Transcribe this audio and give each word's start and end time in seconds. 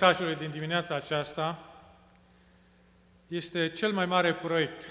Mesajul 0.00 0.34
din 0.34 0.50
dimineața 0.50 0.94
aceasta 0.94 1.58
este 3.28 3.68
cel 3.68 3.92
mai 3.92 4.06
mare 4.06 4.34
proiect. 4.34 4.84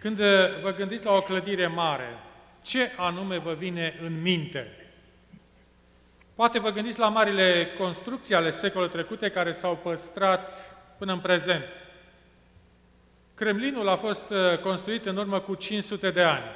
Când 0.00 0.16
vă 0.62 0.74
gândiți 0.76 1.04
la 1.04 1.12
o 1.12 1.22
clădire 1.22 1.66
mare, 1.66 2.18
ce 2.62 2.90
anume 2.96 3.38
vă 3.38 3.54
vine 3.54 3.98
în 4.02 4.22
minte? 4.22 4.90
Poate 6.34 6.58
vă 6.58 6.70
gândiți 6.70 6.98
la 6.98 7.08
marile 7.08 7.68
construcții 7.78 8.34
ale 8.34 8.50
secolului 8.50 8.92
trecute 8.92 9.30
care 9.30 9.52
s-au 9.52 9.76
păstrat 9.76 10.76
până 10.98 11.12
în 11.12 11.20
prezent. 11.20 11.64
Kremlinul 13.34 13.88
a 13.88 13.96
fost 13.96 14.30
uh, 14.30 14.58
construit 14.58 15.06
în 15.06 15.16
urmă 15.16 15.40
cu 15.40 15.54
500 15.54 16.10
de 16.10 16.22
ani. 16.22 16.50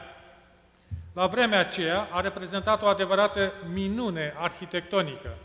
La 1.12 1.26
vremea 1.26 1.58
aceea 1.58 2.08
a 2.10 2.20
reprezentat 2.20 2.82
o 2.82 2.86
adevărată 2.86 3.52
minune 3.72 4.34
arhitectonică. 4.36 5.36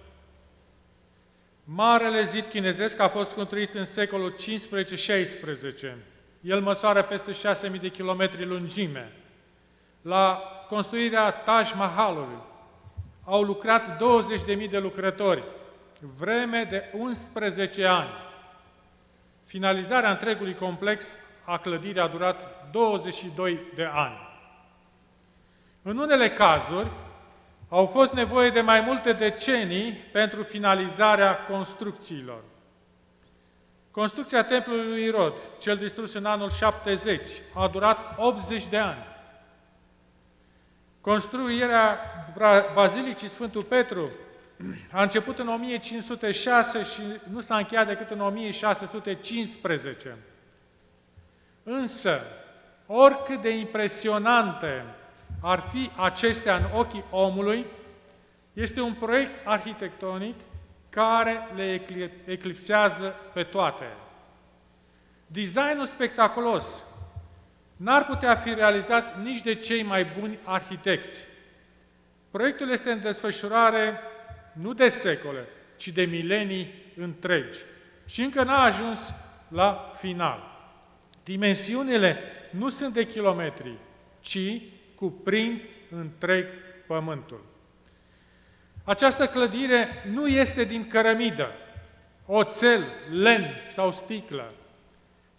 Marele 1.70 2.24
zid 2.24 2.46
chinezesc 2.50 3.00
a 3.00 3.08
fost 3.08 3.34
construit 3.34 3.74
în 3.74 3.84
secolul 3.84 4.36
15-16. 4.36 5.96
El 6.42 6.62
măsoară 6.62 7.04
peste 7.04 7.32
6.000 7.32 7.82
de 7.82 7.90
kilometri 7.90 8.46
lungime. 8.46 9.12
La 10.02 10.42
construirea 10.70 11.32
Taj 11.32 11.74
Mahalului 11.74 12.38
au 13.24 13.42
lucrat 13.42 14.02
20.000 14.66 14.70
de 14.70 14.78
lucrători, 14.78 15.44
vreme 16.18 16.64
de 16.70 16.84
11 16.98 17.86
ani. 17.86 18.10
Finalizarea 19.46 20.12
întregului 20.12 20.56
complex 20.56 21.18
a 21.46 21.58
clădirii 21.58 22.02
a 22.02 22.08
durat 22.08 22.70
22 22.72 23.60
de 23.76 23.90
ani. 23.94 24.18
În 25.82 25.98
unele 25.98 26.30
cazuri, 26.30 26.88
au 27.70 27.86
fost 27.86 28.14
nevoie 28.14 28.50
de 28.50 28.62
mai 28.62 28.82
multe 28.82 29.14
decenii 29.14 29.92
pentru 29.92 30.44
finalizarea 30.44 31.38
construcțiilor. 31.38 32.44
Construcția 33.92 34.44
templului 34.44 34.88
lui 34.88 35.04
Irod, 35.04 35.34
cel 35.60 35.78
distrus 35.78 36.14
în 36.14 36.26
anul 36.26 36.50
70, 36.50 37.30
a 37.54 37.68
durat 37.68 38.16
80 38.18 38.68
de 38.68 38.78
ani. 38.78 39.06
Construirea 41.02 42.00
Bazilicii 42.74 43.28
Sfântul 43.28 43.64
Petru 43.64 44.12
a 44.92 45.02
început 45.02 45.40
în 45.40 45.48
1506 45.48 46.84
și 46.84 47.02
nu 47.32 47.40
s-a 47.40 47.58
încheiat 47.58 47.88
decât 47.88 48.10
în 48.10 48.22
1615. 48.22 50.18
Însă, 51.64 52.22
oricât 52.86 53.42
de 53.42 53.50
impresionante 53.50 54.86
ar 55.42 55.60
fi 55.72 55.92
acestea 55.96 56.56
în 56.56 56.64
ochii 56.74 57.04
omului, 57.10 57.66
este 58.54 58.82
un 58.82 58.94
proiect 58.94 59.48
arhitectonic 59.48 60.36
care 60.90 61.48
le 61.56 61.82
eclipsează 62.26 63.16
pe 63.34 63.44
toate. 63.44 63.86
Designul 65.28 65.86
spectaculos 65.86 66.84
n-ar 67.76 68.06
putea 68.06 68.36
fi 68.36 68.54
realizat 68.54 69.22
nici 69.22 69.42
de 69.42 69.56
cei 69.56 69.84
mai 69.84 70.06
buni 70.20 70.38
arhitecți. 70.44 71.24
Proiectul 72.32 72.72
este 72.72 72.92
în 72.92 73.02
desfășurare 73.02 74.00
nu 74.54 74.74
de 74.74 74.90
secole, 74.90 75.48
ci 75.78 75.88
de 75.88 76.04
milenii 76.04 76.74
întregi. 76.96 77.58
Și 78.06 78.22
încă 78.22 78.44
n-a 78.44 78.64
ajuns 78.64 79.14
la 79.48 79.94
final. 79.98 80.56
Dimensiunile 81.24 82.18
nu 82.50 82.70
sunt 82.70 82.94
de 82.94 83.08
kilometri, 83.08 83.74
ci 84.20 84.62
cuprind 84.98 85.62
întreg 85.90 86.46
pământul. 86.88 87.46
Această 88.84 89.28
clădire 89.28 90.04
nu 90.12 90.28
este 90.28 90.64
din 90.64 90.88
cărămidă, 90.88 91.52
oțel, 92.26 92.84
lemn 93.12 93.48
sau 93.70 93.92
sticlă, 93.92 94.54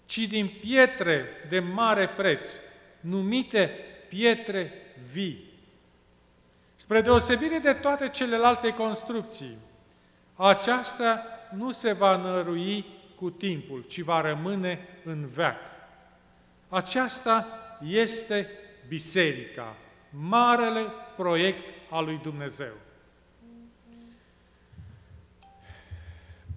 ci 0.07 0.19
din 0.19 0.51
pietre 0.61 1.27
de 1.49 1.59
mare 1.59 2.09
preț, 2.09 2.49
numite 3.01 3.71
pietre 4.09 4.73
vii. 5.13 5.45
Spre 6.77 7.01
deosebire 7.01 7.59
de 7.59 7.73
toate 7.73 8.09
celelalte 8.09 8.75
construcții, 8.75 9.59
aceasta 10.35 11.23
nu 11.55 11.71
se 11.71 11.93
va 11.93 12.17
nărui 12.17 12.85
cu 13.15 13.31
timpul, 13.31 13.85
ci 13.89 14.01
va 14.01 14.21
rămâne 14.21 14.89
în 15.05 15.27
veac. 15.27 15.61
Aceasta 16.69 17.47
este 17.89 18.49
biserica, 18.89 19.77
marele 20.11 20.87
proiect 21.17 21.65
al 21.91 22.05
lui 22.05 22.21
Dumnezeu. 22.23 22.73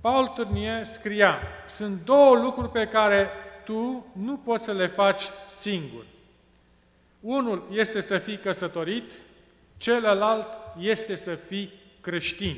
Paul 0.01 0.27
Turnier 0.27 0.83
scria, 0.83 1.39
sunt 1.67 2.05
două 2.05 2.35
lucruri 2.35 2.69
pe 2.69 2.87
care 2.87 3.29
tu 3.63 4.05
nu 4.13 4.37
poți 4.37 4.63
să 4.63 4.71
le 4.71 4.87
faci 4.87 5.21
singur. 5.47 6.05
Unul 7.19 7.67
este 7.71 7.99
să 7.99 8.17
fii 8.17 8.37
căsătorit, 8.37 9.11
celălalt 9.77 10.47
este 10.79 11.15
să 11.15 11.35
fii 11.35 11.73
creștin. 12.01 12.57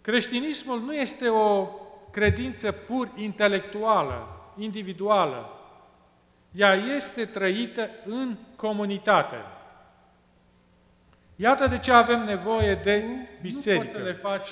Creștinismul 0.00 0.80
nu 0.80 0.94
este 0.94 1.28
o 1.28 1.68
credință 2.10 2.72
pur 2.72 3.10
intelectuală, 3.16 4.28
individuală, 4.58 5.59
ea 6.52 6.74
este 6.74 7.24
trăită 7.24 7.90
în 8.04 8.36
comunitate. 8.56 9.36
Iată 11.36 11.66
de 11.66 11.78
ce 11.78 11.92
avem 11.92 12.24
nevoie 12.24 12.74
de 12.74 13.04
biserică. 13.42 13.84
Nu 13.84 13.90
poți 13.90 13.98
să 13.98 14.04
le 14.04 14.12
faci. 14.12 14.48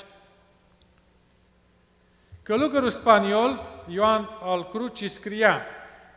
Călugărul 2.42 2.90
spaniol, 2.90 3.82
Ioan 3.88 4.28
al 4.42 4.68
Cruci, 4.68 5.10
scria 5.10 5.62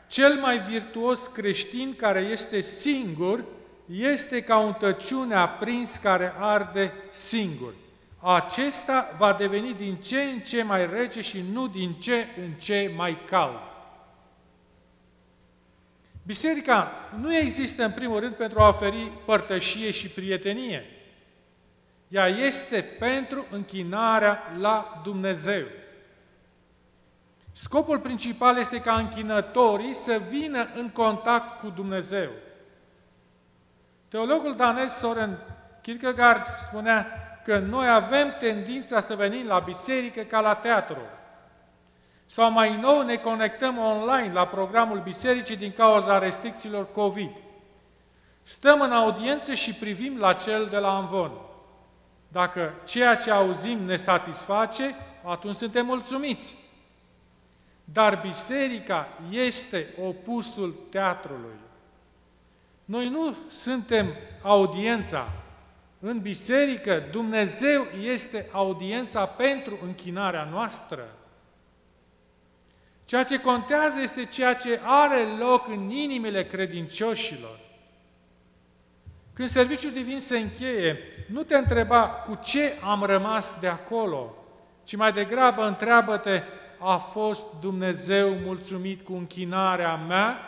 Cel 0.08 0.34
mai 0.34 0.60
virtuos 0.60 1.28
creștin 1.28 1.96
care 1.98 2.20
este 2.20 2.60
singur 2.60 3.44
este 3.86 4.42
ca 4.42 4.58
un 4.58 4.74
tăciune 4.74 5.36
aprins 5.36 5.96
care 5.96 6.34
arde 6.38 6.94
singur. 7.12 7.74
Acesta 8.20 9.16
va 9.18 9.34
deveni 9.34 9.74
din 9.74 9.96
ce 9.96 10.22
în 10.22 10.40
ce 10.40 10.64
mai 10.64 10.90
rece 10.90 11.22
și 11.22 11.44
nu 11.52 11.68
din 11.68 11.94
ce 11.94 12.26
în 12.38 12.52
ce 12.52 12.92
mai 12.96 13.18
cald. 13.26 13.71
Biserica 16.32 16.92
nu 17.20 17.36
există 17.36 17.84
în 17.84 17.92
primul 17.92 18.20
rând 18.20 18.34
pentru 18.34 18.60
a 18.60 18.68
oferi 18.68 19.12
părtășie 19.26 19.92
și 19.92 20.10
prietenie. 20.10 20.86
Ea 22.08 22.28
este 22.28 22.86
pentru 23.00 23.46
închinarea 23.50 24.54
la 24.60 25.02
Dumnezeu. 25.04 25.64
Scopul 27.52 28.00
principal 28.00 28.58
este 28.58 28.82
ca 28.82 28.94
închinătorii 28.94 29.94
să 29.94 30.22
vină 30.30 30.70
în 30.76 30.90
contact 30.90 31.60
cu 31.60 31.70
Dumnezeu. 31.70 32.30
Teologul 34.08 34.56
danez 34.56 34.92
Soren 34.92 35.38
Kierkegaard 35.82 36.48
spunea 36.68 37.08
că 37.44 37.58
noi 37.58 37.90
avem 37.90 38.36
tendința 38.40 39.00
să 39.00 39.16
venim 39.16 39.48
la 39.48 39.60
biserică 39.60 40.22
ca 40.22 40.40
la 40.40 40.56
teatru. 40.56 41.02
Sau 42.32 42.52
mai 42.52 42.80
nou 42.80 43.02
ne 43.02 43.16
conectăm 43.16 43.78
online 43.78 44.34
la 44.34 44.48
programul 44.48 45.00
bisericii 45.00 45.58
din 45.58 45.72
cauza 45.72 46.18
restricțiilor 46.18 46.92
COVID. 46.92 47.30
Stăm 48.44 48.82
în 48.82 48.92
audiență 48.92 49.54
și 49.54 49.74
privim 49.74 50.18
la 50.18 50.34
cel 50.34 50.68
de 50.70 50.78
la 50.78 50.96
Amvon. 50.96 51.32
Dacă 52.28 52.74
ceea 52.86 53.16
ce 53.16 53.32
auzim 53.32 53.80
ne 53.84 53.96
satisface, 53.96 54.96
atunci 55.24 55.56
suntem 55.56 55.86
mulțumiți. 55.86 56.56
Dar 57.84 58.22
biserica 58.26 59.08
este 59.30 59.88
opusul 60.06 60.76
teatrului. 60.92 61.60
Noi 62.86 63.10
nu 63.10 63.36
suntem 63.50 64.08
audiența. 64.42 65.30
În 66.00 66.20
biserică, 66.20 67.04
Dumnezeu 67.12 67.84
este 68.02 68.50
audiența 68.52 69.26
pentru 69.26 69.80
închinarea 69.84 70.48
noastră. 70.52 71.04
Ceea 73.12 73.24
ce 73.24 73.40
contează 73.40 74.00
este 74.00 74.26
ceea 74.26 74.54
ce 74.56 74.80
are 74.84 75.24
loc 75.40 75.68
în 75.68 75.90
inimile 75.90 76.46
credincioșilor. 76.46 77.60
Când 79.34 79.48
serviciul 79.48 79.92
divin 79.92 80.20
se 80.20 80.38
încheie, 80.38 81.00
nu 81.28 81.44
te 81.44 81.58
întreba 81.58 82.10
cu 82.10 82.40
ce 82.44 82.74
am 82.84 83.04
rămas 83.04 83.60
de 83.60 83.68
acolo, 83.68 84.36
ci 84.84 84.96
mai 84.96 85.14
degrabă 85.14 85.68
întreabă-te, 85.68 86.44
a 86.80 86.98
fost 86.98 87.46
Dumnezeu 87.62 88.30
mulțumit 88.30 89.06
cu 89.06 89.14
închinarea 89.14 89.96
mea? 89.96 90.40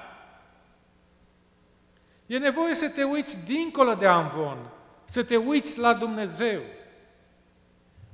E 2.25 2.37
nevoie 2.37 2.73
să 2.73 2.89
te 2.89 3.03
uiți 3.03 3.45
dincolo 3.45 3.93
de 3.93 4.07
amvon, 4.07 4.57
să 5.05 5.23
te 5.23 5.35
uiți 5.35 5.79
la 5.79 5.93
Dumnezeu. 5.93 6.59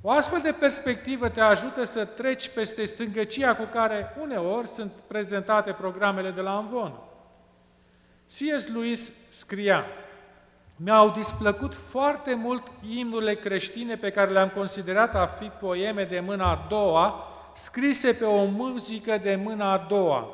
O 0.02 0.10
astfel 0.10 0.40
de 0.42 0.52
perspectivă 0.52 1.28
te 1.28 1.40
ajută 1.40 1.84
să 1.84 2.04
treci 2.04 2.48
peste 2.48 2.84
stângăcia 2.84 3.56
cu 3.56 3.62
care 3.72 4.16
uneori 4.20 4.66
sunt 4.66 4.92
prezentate 5.06 5.72
programele 5.72 6.30
de 6.30 6.40
la 6.40 6.56
Amvon. 6.56 6.92
C.S. 8.26 8.66
Lewis 8.66 9.12
scria, 9.30 9.84
Mi-au 10.76 11.10
displăcut 11.10 11.74
foarte 11.74 12.34
mult 12.34 12.62
imnurile 12.88 13.34
creștine 13.34 13.96
pe 13.96 14.10
care 14.10 14.30
le-am 14.30 14.48
considerat 14.48 15.14
a 15.14 15.26
fi 15.26 15.44
poeme 15.60 16.04
de 16.04 16.20
mâna 16.20 16.50
a 16.50 16.66
doua, 16.68 17.24
scrise 17.54 18.12
pe 18.12 18.24
o 18.24 18.44
muzică 18.44 19.18
de 19.22 19.40
mâna 19.44 19.72
a 19.72 19.86
doua. 19.88 20.28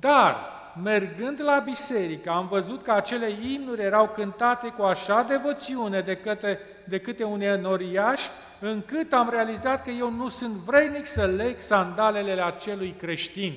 Dar, 0.00 0.36
mergând 0.82 1.42
la 1.42 1.58
biserică, 1.58 2.30
am 2.30 2.46
văzut 2.46 2.82
că 2.82 2.92
acele 2.92 3.30
imnuri 3.52 3.82
erau 3.82 4.08
cântate 4.08 4.68
cu 4.68 4.82
așa 4.82 5.22
devoțiune 5.22 6.00
de 6.00 6.16
câte, 6.16 6.58
de 6.84 7.00
câte 7.00 7.24
un 7.24 7.40
enoriaș, 7.40 8.22
încât 8.64 9.12
am 9.12 9.30
realizat 9.30 9.84
că 9.84 9.90
eu 9.90 10.10
nu 10.10 10.28
sunt 10.28 10.52
vrednic 10.52 11.06
să 11.06 11.26
leg 11.26 11.60
sandalele 11.60 12.44
acelui 12.44 12.90
creștin. 12.98 13.52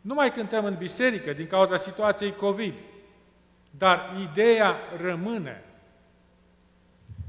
Nu 0.00 0.14
mai 0.14 0.32
cântăm 0.32 0.64
în 0.64 0.74
biserică 0.74 1.32
din 1.32 1.46
cauza 1.46 1.76
situației 1.76 2.32
COVID, 2.32 2.74
dar 3.70 4.16
ideea 4.32 4.76
rămâne. 5.00 5.64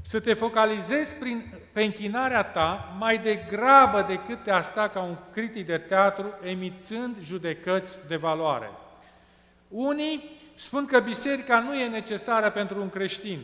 Să 0.02 0.20
te 0.20 0.34
focalizezi 0.34 1.14
prin, 1.14 1.54
pe 1.72 1.82
închinarea 1.82 2.42
ta 2.42 2.96
mai 2.98 3.18
degrabă 3.18 4.02
decât 4.02 4.42
te 4.42 4.50
a 4.50 4.60
sta 4.60 4.88
ca 4.88 5.00
un 5.00 5.16
critic 5.32 5.66
de 5.66 5.78
teatru 5.78 6.34
emițând 6.42 7.16
judecăți 7.22 7.98
de 8.06 8.16
valoare. 8.16 8.70
Unii 9.68 10.30
spun 10.54 10.86
că 10.86 11.00
biserica 11.00 11.60
nu 11.60 11.74
e 11.74 11.88
necesară 11.88 12.50
pentru 12.50 12.80
un 12.80 12.90
creștin. 12.90 13.38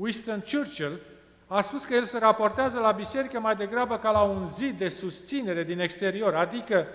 Winston 0.00 0.42
Churchill 0.50 1.00
a 1.46 1.60
spus 1.60 1.84
că 1.84 1.94
el 1.94 2.04
se 2.04 2.18
raportează 2.18 2.78
la 2.78 2.92
biserică 2.92 3.40
mai 3.40 3.56
degrabă 3.56 3.98
ca 3.98 4.10
la 4.10 4.22
un 4.22 4.44
zid 4.44 4.78
de 4.78 4.88
susținere 4.88 5.64
din 5.64 5.80
exterior, 5.80 6.34
adică 6.34 6.86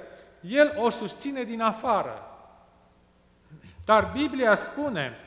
el 0.42 0.74
o 0.78 0.90
susține 0.90 1.44
din 1.44 1.62
afară. 1.62 2.22
Dar 3.86 4.12
Biblia 4.14 4.56
spune 4.56 5.18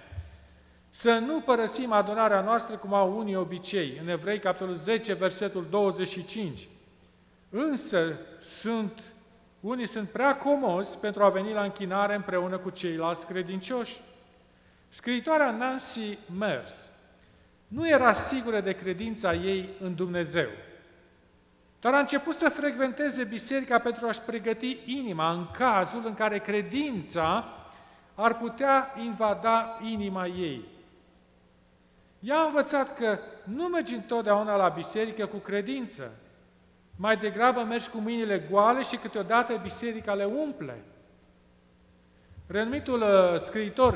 să 0.90 1.12
nu 1.12 1.40
părăsim 1.40 1.92
adunarea 1.92 2.40
noastră 2.40 2.76
cum 2.76 2.94
au 2.94 3.18
unii 3.18 3.36
obicei. 3.36 3.98
În 4.00 4.08
Evrei, 4.08 4.38
capitolul 4.38 4.74
10, 4.74 5.12
versetul 5.12 5.66
25. 5.70 6.68
Însă 7.50 8.18
sunt, 8.40 9.02
unii 9.60 9.86
sunt 9.86 10.08
prea 10.08 10.36
comozi 10.36 10.98
pentru 10.98 11.24
a 11.24 11.28
veni 11.28 11.52
la 11.52 11.62
închinare 11.62 12.14
împreună 12.14 12.58
cu 12.58 12.70
ceilalți 12.70 13.26
credincioși. 13.26 14.00
Scriitoarea 14.88 15.50
Nancy 15.50 16.18
Mers 16.38 16.90
nu 17.68 17.88
era 17.88 18.12
sigură 18.12 18.60
de 18.60 18.72
credința 18.72 19.34
ei 19.34 19.68
în 19.80 19.94
Dumnezeu. 19.94 20.48
Dar 21.80 21.94
a 21.94 21.98
început 21.98 22.34
să 22.34 22.48
frecventeze 22.48 23.24
biserica 23.24 23.78
pentru 23.78 24.06
a-și 24.06 24.20
pregăti 24.20 24.78
inima 24.84 25.32
în 25.32 25.46
cazul 25.58 26.02
în 26.06 26.14
care 26.14 26.38
credința 26.38 27.52
ar 28.14 28.38
putea 28.38 28.94
invada 29.02 29.78
inima 29.82 30.26
ei. 30.26 30.64
Ea 32.20 32.38
a 32.38 32.46
învățat 32.46 32.94
că 32.94 33.18
nu 33.44 33.64
mergi 33.64 33.94
întotdeauna 33.94 34.56
la 34.56 34.68
biserică 34.68 35.26
cu 35.26 35.36
credință, 35.36 36.12
mai 36.96 37.16
degrabă 37.16 37.62
mergi 37.62 37.88
cu 37.88 37.98
mâinile 37.98 38.46
goale 38.50 38.82
și 38.82 38.96
câteodată 38.96 39.60
biserica 39.62 40.14
le 40.14 40.24
umple. 40.24 40.84
Renumitul 42.46 43.00
uh, 43.00 43.36
scriitor 43.36 43.94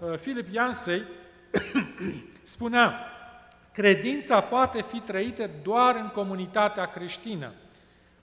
uh, 0.00 0.18
Philip 0.18 0.54
Yancey 0.54 1.02
spunea, 2.42 3.11
Credința 3.72 4.40
poate 4.40 4.82
fi 4.82 4.98
trăită 4.98 5.50
doar 5.62 5.96
în 5.96 6.08
comunitatea 6.08 6.86
creștină. 6.86 7.52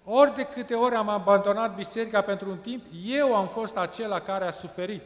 Ori 0.04 0.36
de 0.36 0.44
câte 0.44 0.74
ori 0.74 0.96
am 0.96 1.10
abandonat 1.10 1.76
biserica 1.76 2.22
pentru 2.22 2.50
un 2.50 2.58
timp, 2.58 2.84
eu 3.06 3.36
am 3.36 3.48
fost 3.48 3.78
acela 3.78 4.20
care 4.20 4.46
a 4.46 4.52
suferit. 4.52 5.02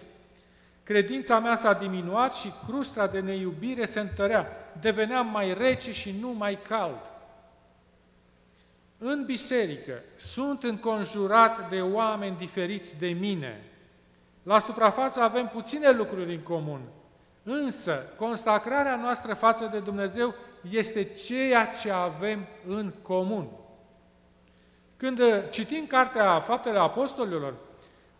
Credința 0.84 1.40
mea 1.40 1.56
s-a 1.56 1.74
diminuat 1.74 2.34
și 2.34 2.54
crustra 2.68 3.08
de 3.08 3.20
neiubire 3.20 3.86
se 3.86 4.00
întărea. 4.00 4.48
Deveneam 4.80 5.28
mai 5.28 5.54
rece 5.54 5.94
și 5.94 6.16
nu 6.20 6.30
mai 6.30 6.60
cald. 6.68 7.00
În 8.98 9.26
biserică 9.26 9.94
sunt 10.16 10.64
înconjurat 10.64 11.70
de 11.70 11.82
oameni 11.82 12.38
diferiți 12.38 13.00
de 13.00 13.08
mine. 13.08 13.64
La 14.44 14.60
suprafață 14.60 15.22
avem 15.22 15.48
puține 15.48 15.92
lucruri 15.92 16.34
în 16.34 16.42
comun, 16.42 16.82
Însă, 17.44 18.14
consacrarea 18.18 18.96
noastră 18.96 19.34
față 19.34 19.66
de 19.72 19.80
Dumnezeu 19.80 20.34
este 20.70 21.04
ceea 21.04 21.66
ce 21.82 21.92
avem 21.92 22.48
în 22.68 22.94
comun. 23.02 23.48
Când 24.98 25.20
citim 25.50 25.86
cartea 25.86 26.40
Faptele 26.40 26.80
Apostolilor, 26.80 27.54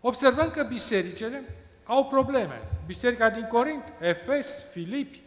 observăm 0.02 0.50
că 0.50 0.64
bisericile 0.64 1.44
au 1.84 2.06
probleme. 2.06 2.62
Biserica 2.86 3.30
din 3.30 3.48
Corint, 3.48 3.84
Efes, 4.00 4.66
Filipi. 4.72 5.22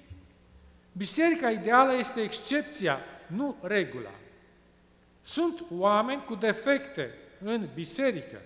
Biserica 0.93 1.51
ideală 1.51 1.95
este 1.95 2.21
excepția, 2.21 2.99
nu 3.27 3.57
regula. 3.63 4.11
Sunt 5.23 5.63
oameni 5.71 6.25
cu 6.25 6.35
defecte 6.35 7.15
în 7.45 7.69
biserică. 7.75 8.41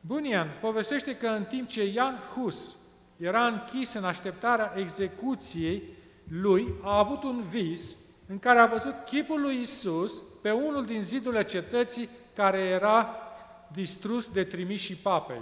Bunian 0.00 0.48
povestește 0.60 1.16
că 1.16 1.26
în 1.26 1.44
timp 1.44 1.68
ce 1.68 1.84
Ian 1.84 2.18
Hus 2.34 2.76
era 3.22 3.46
închis 3.46 3.92
în 3.92 4.04
așteptarea 4.04 4.72
execuției 4.76 5.82
lui, 6.28 6.74
a 6.82 6.98
avut 6.98 7.22
un 7.22 7.42
vis 7.42 7.96
în 8.28 8.38
care 8.38 8.58
a 8.58 8.66
văzut 8.66 8.94
chipul 9.04 9.40
lui 9.40 9.60
Isus 9.60 10.22
pe 10.42 10.50
unul 10.50 10.86
din 10.86 11.02
zidurile 11.02 11.44
cetății 11.44 12.08
care 12.34 12.58
era 12.58 13.16
distrus 13.72 14.28
de 14.28 14.44
trimișii 14.44 14.94
papei. 14.94 15.40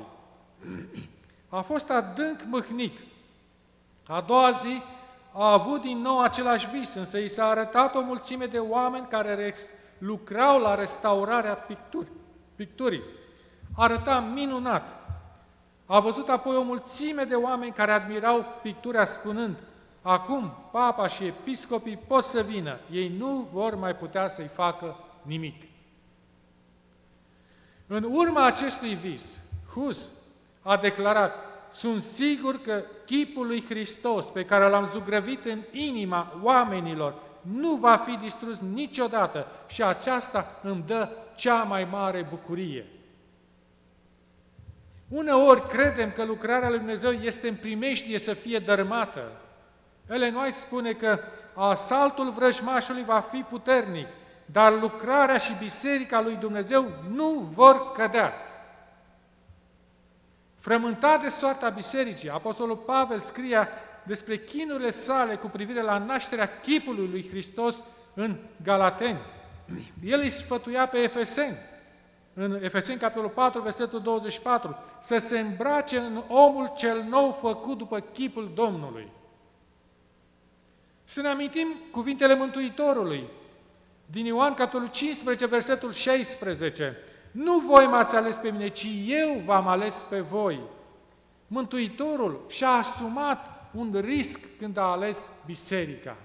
A 1.48 1.60
fost 1.60 1.90
adânc 1.90 2.40
mâhnit. 2.48 2.98
A 4.06 4.20
doua 4.20 4.50
zi 4.50 4.82
a 5.32 5.52
avut 5.52 5.80
din 5.80 5.98
nou 5.98 6.20
același 6.20 6.68
vis, 6.70 6.94
însă 6.94 7.18
i 7.18 7.28
s-a 7.28 7.44
arătat 7.44 7.94
o 7.94 8.00
mulțime 8.00 8.46
de 8.46 8.58
oameni 8.58 9.06
care 9.10 9.54
lucrau 9.98 10.60
la 10.60 10.74
restaurarea 10.74 11.54
picturii. 11.54 12.12
picturii. 12.56 13.02
Arăta 13.76 14.20
minunat. 14.20 15.00
A 15.92 16.00
văzut 16.00 16.28
apoi 16.28 16.56
o 16.56 16.62
mulțime 16.62 17.24
de 17.24 17.34
oameni 17.34 17.72
care 17.72 17.92
admirau 17.92 18.44
pictura 18.62 19.04
spunând, 19.04 19.56
acum 20.02 20.52
papa 20.72 21.06
și 21.06 21.24
episcopii 21.24 21.96
pot 22.06 22.24
să 22.24 22.40
vină, 22.42 22.78
ei 22.90 23.08
nu 23.18 23.48
vor 23.52 23.74
mai 23.74 23.96
putea 23.96 24.28
să-i 24.28 24.50
facă 24.54 24.96
nimic. 25.22 25.62
În 27.86 28.08
urma 28.10 28.44
acestui 28.44 28.94
vis, 28.94 29.40
Hus 29.74 30.10
a 30.62 30.76
declarat, 30.76 31.34
sunt 31.70 32.02
sigur 32.02 32.60
că 32.60 32.82
chipul 33.06 33.46
lui 33.46 33.64
Hristos 33.68 34.26
pe 34.26 34.44
care 34.44 34.68
l-am 34.68 34.86
zugrăvit 34.86 35.44
în 35.44 35.62
inima 35.72 36.32
oamenilor 36.42 37.14
nu 37.40 37.74
va 37.74 37.96
fi 37.96 38.16
distrus 38.16 38.60
niciodată 38.60 39.46
și 39.66 39.82
aceasta 39.82 40.60
îmi 40.62 40.84
dă 40.86 41.08
cea 41.36 41.62
mai 41.62 41.86
mare 41.90 42.26
bucurie. 42.30 42.86
Uneori 45.10 45.68
credem 45.68 46.10
că 46.10 46.24
lucrarea 46.24 46.68
lui 46.68 46.78
Dumnezeu 46.78 47.12
este 47.12 47.48
în 47.48 47.54
primeștie 47.54 48.18
să 48.18 48.32
fie 48.32 48.58
dărmată. 48.58 49.32
Ellen 50.08 50.34
White 50.34 50.56
spune 50.56 50.92
că 50.92 51.18
asaltul 51.54 52.30
vrăjmașului 52.30 53.04
va 53.04 53.20
fi 53.20 53.44
puternic, 53.48 54.06
dar 54.44 54.80
lucrarea 54.80 55.36
și 55.36 55.52
biserica 55.58 56.20
lui 56.20 56.36
Dumnezeu 56.36 56.88
nu 57.14 57.50
vor 57.54 57.92
cădea. 57.92 58.32
Frământat 60.58 61.22
de 61.22 61.28
soarta 61.28 61.68
bisericii, 61.68 62.30
Apostolul 62.30 62.76
Pavel 62.76 63.18
scria 63.18 63.68
despre 64.02 64.38
chinurile 64.38 64.90
sale 64.90 65.34
cu 65.34 65.46
privire 65.46 65.82
la 65.82 65.98
nașterea 65.98 66.60
chipului 66.60 67.08
lui 67.10 67.28
Hristos 67.28 67.84
în 68.14 68.36
Galateni. 68.62 69.20
El 70.04 70.20
îi 70.20 70.30
sfătuia 70.30 70.86
pe 70.86 70.98
Efeseni 70.98 71.56
în 72.42 72.58
Efeseni, 72.62 72.98
capitolul 72.98 73.30
4, 73.30 73.60
versetul 73.60 74.00
24, 74.00 74.76
să 75.00 75.16
se 75.16 75.38
îmbrace 75.38 75.98
în 75.98 76.22
omul 76.28 76.72
cel 76.76 77.02
nou 77.08 77.30
făcut 77.30 77.78
după 77.78 78.00
chipul 78.00 78.50
Domnului. 78.54 79.08
Să 81.04 81.20
ne 81.20 81.28
amintim 81.28 81.74
cuvintele 81.90 82.34
Mântuitorului 82.34 83.28
din 84.06 84.24
Ioan, 84.24 84.54
capitolul 84.54 84.88
15, 84.88 85.46
versetul 85.46 85.92
16. 85.92 86.96
Nu 87.30 87.58
voi 87.58 87.86
m-ați 87.86 88.16
ales 88.16 88.36
pe 88.36 88.50
mine, 88.50 88.68
ci 88.68 88.86
eu 89.06 89.42
v-am 89.44 89.68
ales 89.68 90.06
pe 90.08 90.20
voi. 90.20 90.60
Mântuitorul 91.46 92.44
și-a 92.48 92.68
asumat 92.68 93.70
un 93.72 94.00
risc 94.04 94.40
când 94.58 94.76
a 94.76 94.82
ales 94.82 95.30
biserica. 95.46 96.16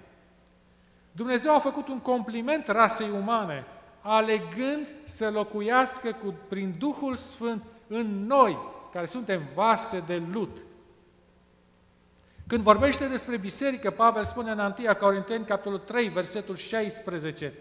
Dumnezeu 1.12 1.56
a 1.56 1.60
făcut 1.60 1.88
un 1.88 2.00
compliment 2.00 2.68
rasei 2.68 3.10
umane, 3.22 3.66
alegând 4.08 4.88
să 5.04 5.30
locuiască 5.30 6.12
cu, 6.12 6.34
prin 6.48 6.76
Duhul 6.80 7.16
Sfânt 7.16 7.64
în 7.88 8.26
noi, 8.26 8.58
care 8.94 9.06
suntem 9.06 9.42
vase 9.54 10.04
de 10.08 10.22
lut. 10.32 10.58
Când 12.48 12.62
vorbește 12.62 13.08
despre 13.08 13.38
biserică, 13.38 13.92
Pavel 13.92 14.24
spune 14.24 14.52
în 14.52 14.76
1 14.80 14.96
Corinteni, 14.96 15.46
capitolul 15.46 15.80
3, 15.80 16.08
versetul 16.08 16.56
16, 16.56 17.54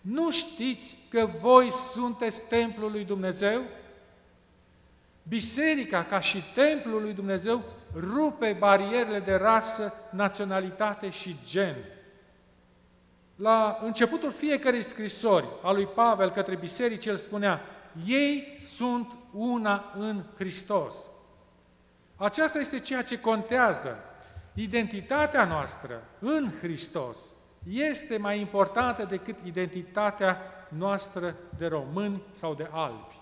Nu 0.00 0.30
știți 0.30 0.96
că 1.08 1.28
voi 1.40 1.72
sunteți 1.72 2.40
templul 2.48 2.90
lui 2.90 3.04
Dumnezeu? 3.04 3.60
Biserica, 5.22 6.04
ca 6.04 6.20
și 6.20 6.42
templul 6.54 7.02
lui 7.02 7.12
Dumnezeu, 7.12 7.62
rupe 7.94 8.56
barierele 8.58 9.18
de 9.18 9.34
rasă, 9.34 9.92
naționalitate 10.12 11.10
și 11.10 11.36
gen. 11.46 11.76
La 13.40 13.78
începutul 13.82 14.30
fiecărei 14.30 14.82
scrisori 14.82 15.46
a 15.62 15.72
lui 15.72 15.86
Pavel 15.86 16.30
către 16.30 16.56
biserici, 16.56 17.06
el 17.06 17.16
spunea, 17.16 17.60
ei 18.06 18.54
sunt 18.58 19.12
una 19.32 19.92
în 19.98 20.22
Hristos. 20.36 20.94
Aceasta 22.16 22.58
este 22.58 22.78
ceea 22.78 23.02
ce 23.02 23.20
contează. 23.20 23.98
Identitatea 24.54 25.44
noastră 25.44 26.02
în 26.18 26.52
Hristos 26.60 27.18
este 27.70 28.16
mai 28.16 28.40
importantă 28.40 29.04
decât 29.04 29.36
identitatea 29.44 30.40
noastră 30.68 31.34
de 31.58 31.66
români 31.66 32.22
sau 32.32 32.54
de 32.54 32.68
albi. 32.70 33.19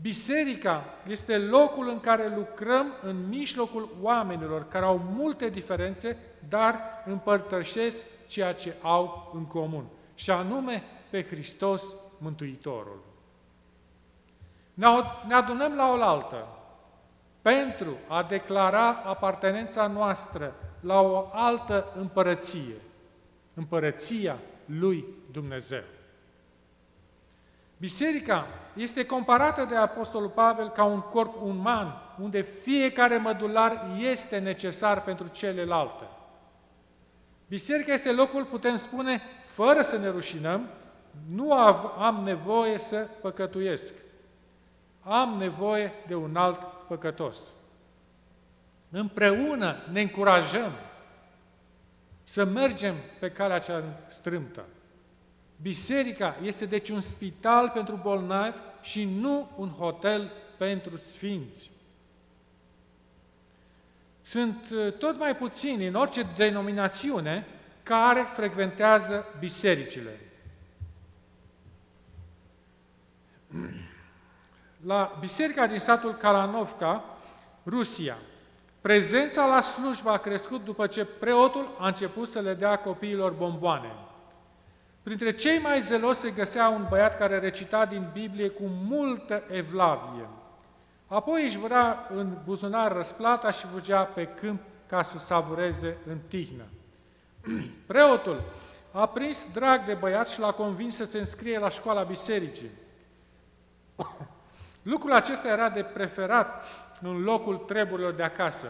Biserica 0.00 0.84
este 1.08 1.38
locul 1.38 1.88
în 1.88 2.00
care 2.00 2.34
lucrăm 2.36 2.92
în 3.02 3.28
mijlocul 3.28 3.88
oamenilor 4.02 4.68
care 4.68 4.84
au 4.84 4.98
multe 4.98 5.48
diferențe, 5.48 6.16
dar 6.48 6.80
împărtășesc 7.04 8.04
ceea 8.26 8.52
ce 8.52 8.74
au 8.82 9.30
în 9.34 9.46
comun, 9.46 9.84
și 10.14 10.30
anume 10.30 10.82
pe 11.10 11.24
Hristos 11.24 11.94
Mântuitorul. 12.18 13.04
Ne 15.26 15.34
adunăm 15.34 15.74
la 15.74 15.88
oaltă 15.88 16.48
pentru 17.42 17.96
a 18.08 18.22
declara 18.22 18.88
apartenența 18.88 19.86
noastră 19.86 20.54
la 20.80 21.00
o 21.00 21.30
altă 21.32 21.92
împărăție, 21.98 22.74
împărăția 23.54 24.36
lui 24.64 25.04
Dumnezeu. 25.32 25.82
Biserica 27.76 28.46
este 28.74 29.06
comparată 29.06 29.64
de 29.64 29.76
Apostolul 29.76 30.28
Pavel 30.28 30.68
ca 30.68 30.84
un 30.84 31.00
corp 31.00 31.42
uman, 31.42 32.02
unde 32.20 32.40
fiecare 32.40 33.16
mădular 33.16 33.86
este 33.98 34.38
necesar 34.38 35.02
pentru 35.02 35.26
celelalte. 35.26 36.04
Biserica 37.48 37.92
este 37.92 38.12
locul, 38.12 38.44
putem 38.44 38.76
spune, 38.76 39.20
fără 39.44 39.80
să 39.80 39.98
ne 39.98 40.08
rușinăm, 40.08 40.68
nu 41.30 41.52
am 41.52 42.20
nevoie 42.24 42.78
să 42.78 43.08
păcătuiesc. 43.20 43.94
Am 45.00 45.38
nevoie 45.38 45.92
de 46.06 46.14
un 46.14 46.36
alt 46.36 46.58
păcătos. 46.88 47.52
Împreună 48.90 49.76
ne 49.92 50.00
încurajăm 50.00 50.70
să 52.24 52.44
mergem 52.44 52.94
pe 53.18 53.30
calea 53.30 53.58
cea 53.58 53.82
strâmtă. 54.08 54.64
Biserica 55.62 56.36
este 56.42 56.64
deci 56.64 56.88
un 56.88 57.00
spital 57.00 57.70
pentru 57.74 57.98
bolnavi 58.02 58.58
și 58.82 59.04
nu 59.04 59.48
un 59.56 59.68
hotel 59.68 60.32
pentru 60.56 60.96
sfinți. 60.96 61.70
Sunt 64.22 64.64
uh, 64.72 64.92
tot 64.92 65.18
mai 65.18 65.36
puțini 65.36 65.86
în 65.86 65.94
orice 65.94 66.26
denominațiune 66.36 67.46
care 67.82 68.26
frecventează 68.34 69.26
bisericile. 69.38 70.20
La 74.86 75.16
biserica 75.20 75.66
din 75.66 75.78
satul 75.78 76.14
Kalanovka, 76.14 77.04
Rusia, 77.64 78.16
prezența 78.80 79.46
la 79.46 79.60
slujbă 79.60 80.10
a 80.10 80.16
crescut 80.18 80.64
după 80.64 80.86
ce 80.86 81.04
preotul 81.04 81.76
a 81.78 81.86
început 81.86 82.28
să 82.28 82.40
le 82.40 82.54
dea 82.54 82.78
copiilor 82.78 83.32
bomboane. 83.32 84.05
Printre 85.06 85.32
cei 85.32 85.58
mai 85.58 85.80
zeloși 85.80 86.18
se 86.18 86.30
găsea 86.30 86.68
un 86.68 86.86
băiat 86.88 87.18
care 87.18 87.38
recita 87.38 87.84
din 87.84 88.08
Biblie 88.12 88.48
cu 88.48 88.62
multă 88.66 89.42
evlavie. 89.50 90.28
Apoi 91.06 91.44
își 91.44 91.58
vrea 91.58 92.06
în 92.14 92.38
buzunar 92.44 92.92
răsplata 92.92 93.50
și 93.50 93.66
fugea 93.66 94.02
pe 94.02 94.26
câmp 94.26 94.60
ca 94.86 95.02
să 95.02 95.18
savureze 95.18 95.96
în 96.06 96.18
tihnă. 96.28 96.62
Preotul 97.86 98.42
a 98.92 99.06
prins 99.06 99.48
drag 99.52 99.84
de 99.84 99.94
băiat 99.94 100.28
și 100.28 100.40
l-a 100.40 100.52
convins 100.52 100.96
să 100.96 101.04
se 101.04 101.18
înscrie 101.18 101.58
la 101.58 101.68
școala 101.68 102.02
bisericii. 102.02 102.70
Lucrul 104.92 105.12
acesta 105.12 105.48
era 105.48 105.68
de 105.68 105.82
preferat 105.82 106.64
în 107.00 107.22
locul 107.22 107.56
treburilor 107.56 108.12
de 108.12 108.22
acasă. 108.22 108.68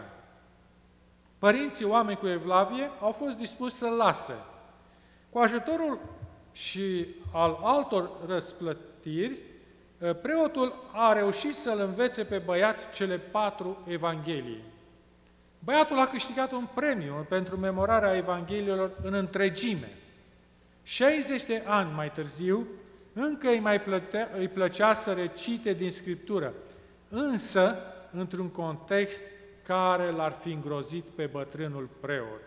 Părinții, 1.39 1.85
oameni 1.85 2.17
cu 2.17 2.27
evlavie, 2.27 2.89
au 3.01 3.11
fost 3.11 3.37
dispuși 3.37 3.75
să-l 3.75 3.93
lase. 3.93 4.33
Cu 5.29 5.39
ajutorul 5.39 5.99
și 6.57 7.05
al 7.33 7.59
altor 7.61 8.09
răsplătiri, 8.27 9.37
eh, 9.99 10.15
preotul 10.21 10.73
a 10.91 11.13
reușit 11.13 11.55
să-l 11.55 11.79
învețe 11.79 12.23
pe 12.23 12.37
băiat 12.37 12.93
cele 12.93 13.17
patru 13.17 13.77
evanghelii. 13.87 14.63
Băiatul 15.59 15.99
a 15.99 16.07
câștigat 16.07 16.51
un 16.51 16.67
premiu 16.73 17.25
pentru 17.29 17.57
memorarea 17.57 18.15
evangheliilor 18.15 18.91
în 19.01 19.13
întregime. 19.13 19.89
60 20.83 21.43
de 21.43 21.63
ani 21.65 21.91
mai 21.95 22.11
târziu, 22.11 22.67
încă 23.13 23.47
îi 23.47 23.59
mai 23.59 23.81
plătea, 23.81 24.29
îi 24.37 24.47
plăcea 24.47 24.93
să 24.93 25.13
recite 25.13 25.73
din 25.73 25.91
Scriptură, 25.91 26.53
însă 27.09 27.75
într-un 28.11 28.49
context 28.49 29.21
care 29.63 30.11
l-ar 30.11 30.31
fi 30.31 30.51
îngrozit 30.51 31.03
pe 31.03 31.25
bătrânul 31.25 31.89
preot. 31.99 32.41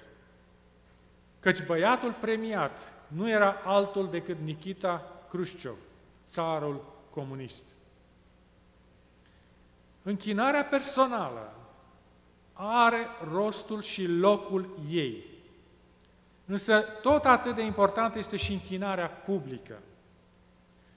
Căci 1.40 1.66
băiatul 1.66 2.14
premiat 2.20 2.78
nu 3.10 3.30
era 3.30 3.56
altul 3.64 4.10
decât 4.10 4.36
Nikita 4.44 5.22
Khrushchev, 5.28 5.76
țarul 6.28 6.84
comunist. 7.10 7.64
Închinarea 10.02 10.64
personală 10.64 11.52
are 12.52 13.06
rostul 13.32 13.82
și 13.82 14.06
locul 14.06 14.78
ei. 14.90 15.24
Însă 16.46 16.84
tot 17.02 17.24
atât 17.24 17.54
de 17.54 17.62
important 17.62 18.14
este 18.14 18.36
și 18.36 18.52
închinarea 18.52 19.06
publică. 19.06 19.78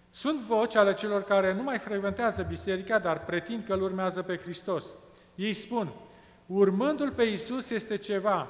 Sunt 0.09 0.39
voci 0.39 0.75
ale 0.75 0.93
celor 0.93 1.23
care 1.23 1.53
nu 1.53 1.63
mai 1.63 1.79
frecventează 1.79 2.43
biserica, 2.43 2.99
dar 2.99 3.25
pretind 3.25 3.65
că 3.65 3.73
îl 3.73 3.81
urmează 3.81 4.21
pe 4.21 4.37
Hristos. 4.37 4.95
Ei 5.35 5.53
spun, 5.53 5.87
urmându-L 6.45 7.11
pe 7.11 7.23
Isus 7.23 7.69
este 7.69 7.97
ceva, 7.97 8.47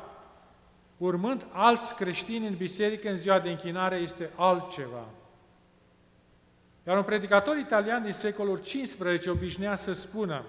urmând 1.05 1.45
alți 1.51 1.95
creștini 1.95 2.47
în 2.47 2.55
biserică 2.55 3.09
în 3.09 3.15
ziua 3.15 3.39
de 3.39 3.49
închinare 3.49 3.95
este 3.95 4.29
altceva. 4.35 5.05
Iar 6.87 6.97
un 6.97 7.03
predicator 7.03 7.57
italian 7.57 8.03
din 8.03 8.11
secolul 8.11 8.59
XV 8.59 9.27
obișnuia 9.27 9.75
să 9.75 9.93
spună, 9.93 10.43